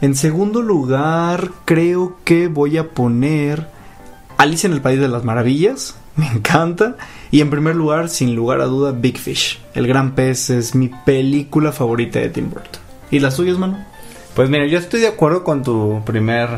[0.00, 3.66] En segundo lugar, creo que voy a poner
[4.36, 5.96] Alice en el País de las Maravillas.
[6.16, 6.96] Me encanta.
[7.30, 9.60] Y en primer lugar, sin lugar a duda, Big Fish.
[9.74, 12.80] El Gran Pez es mi película favorita de Tim Burton.
[13.10, 13.84] ¿Y las tuyas, mano?
[14.34, 16.48] Pues mira, yo estoy de acuerdo con tu primer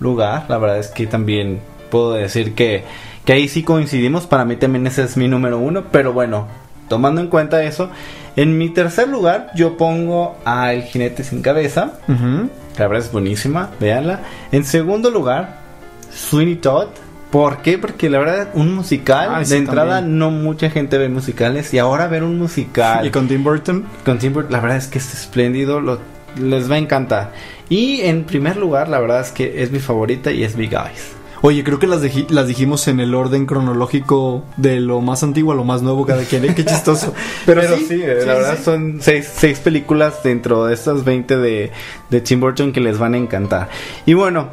[0.00, 0.46] lugar.
[0.48, 1.60] La verdad es que también
[1.90, 2.84] puedo decir que,
[3.24, 4.26] que ahí sí coincidimos.
[4.26, 5.84] Para mí también ese es mi número uno.
[5.92, 6.48] Pero bueno,
[6.88, 7.90] tomando en cuenta eso,
[8.34, 11.92] en mi tercer lugar yo pongo a El Jinete sin Cabeza.
[12.78, 14.20] La verdad es buenísima, véanla.
[14.50, 15.58] En segundo lugar,
[16.14, 16.88] Sweeney Todd.
[17.30, 17.78] ¿Por qué?
[17.78, 20.18] Porque la verdad, un musical, Ah, de entrada también.
[20.18, 23.84] no mucha gente ve musicales y ahora ver un musical Y con Tim Burton.
[24.04, 25.98] con Tim Burton, la verdad es que es espléndido, lo-
[26.38, 27.32] les va a encantar.
[27.70, 31.12] Y en primer lugar, la verdad es que es mi favorita y es Big Eyes.
[31.44, 35.52] Oye, creo que las, deji- las dijimos en el orden cronológico de lo más antiguo
[35.52, 36.44] a lo más nuevo cada quien.
[36.44, 36.54] ¿eh?
[36.54, 37.12] Qué chistoso.
[37.46, 38.64] Pero, sí, eh, sí, la verdad sí.
[38.64, 41.72] son seis, seis películas dentro de estas 20 de,
[42.10, 43.68] de Tim Burton que les van a encantar.
[44.06, 44.50] Y bueno,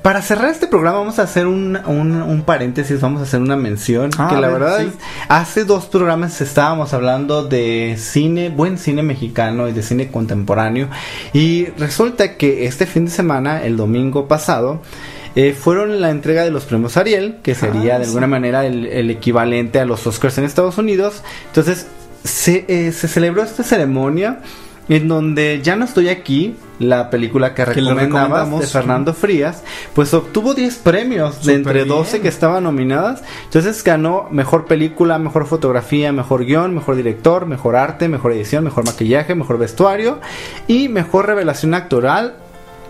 [0.00, 3.56] para cerrar este programa vamos a hacer un, un- un paréntesis, vamos a hacer una
[3.56, 4.10] mención.
[4.18, 4.86] Ah, que la ver, verdad, sí.
[4.86, 4.94] es-
[5.28, 10.88] hace dos programas estábamos hablando de cine, buen cine mexicano y de cine contemporáneo.
[11.34, 14.80] Y resulta que este fin de semana, el domingo pasado,
[15.36, 18.10] eh, fueron la entrega de los premios Ariel, que sería Ah, de sí.
[18.10, 21.22] alguna manera el, el equivalente a los Oscars en Estados Unidos.
[21.46, 21.86] Entonces,
[22.24, 24.40] se, eh, se celebró esta ceremonia
[24.88, 28.60] en donde ya no estoy aquí, la película que Que recomendamos.
[28.60, 29.62] de Fernando Frías,
[29.94, 31.88] pues obtuvo 10 premios de entre bien.
[31.88, 33.22] 12 que estaban nominadas.
[33.44, 38.84] Entonces ganó mejor película, mejor fotografía, mejor guion, mejor director, mejor arte, mejor edición, mejor
[38.84, 40.18] maquillaje, mejor vestuario
[40.66, 42.34] y mejor revelación actoral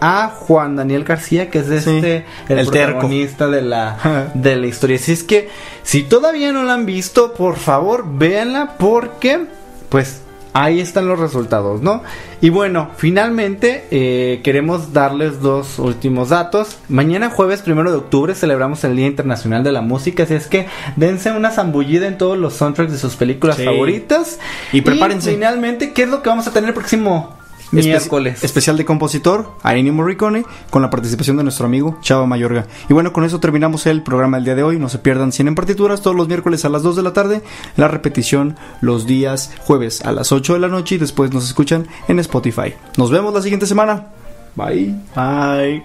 [0.05, 2.93] a Juan Daniel García, que es Sí, este el, el terco.
[2.99, 4.97] protagonista de la de la historia.
[4.97, 5.49] Así es que
[5.85, 9.47] si todavía no la han visto, por favor, véanla porque
[9.89, 10.23] pues
[10.55, 12.03] ahí están los resultados, ¿no?
[12.43, 16.79] Y bueno, finalmente eh, queremos darles dos últimos datos.
[16.89, 20.67] Mañana jueves primero de octubre celebramos el Día Internacional de la Música, así es que
[20.97, 23.65] dense una zambullida en todos los soundtracks de sus películas Sí.
[23.65, 24.39] favoritas.
[24.73, 25.33] Y prepárense.
[25.33, 27.35] finalmente, ¿qué es lo que vamos a tener el próximo
[27.81, 28.45] Espe- miércoles?
[28.45, 32.67] Especial de compositor, Ennio Morricone, con la participación de nuestro amigo Chava Mayorga.
[32.89, 34.79] Y bueno, con eso terminamos el programa del día de hoy.
[34.79, 37.43] No se pierdan 100 en partituras todos los miércoles a las 2 de la tarde.
[37.77, 41.87] La repetición los días jueves a las 8 de la noche y después nos escuchan
[42.09, 42.75] en Spotify.
[42.99, 44.09] Nos vemos la siguiente semana.
[44.55, 44.95] Bye.
[45.17, 45.83] Bye.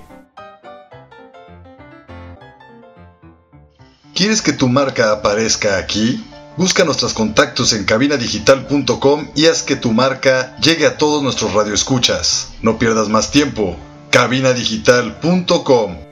[4.13, 6.23] ¿Quieres que tu marca aparezca aquí?
[6.57, 12.49] Busca nuestros contactos en cabinadigital.com y haz que tu marca llegue a todos nuestros radioescuchas.
[12.61, 13.77] No pierdas más tiempo.
[14.09, 16.06] cabinadigital.com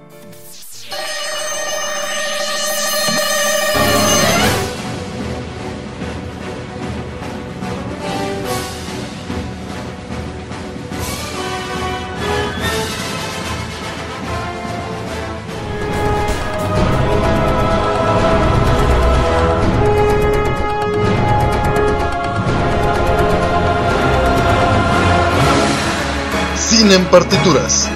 [26.95, 27.89] en partituras.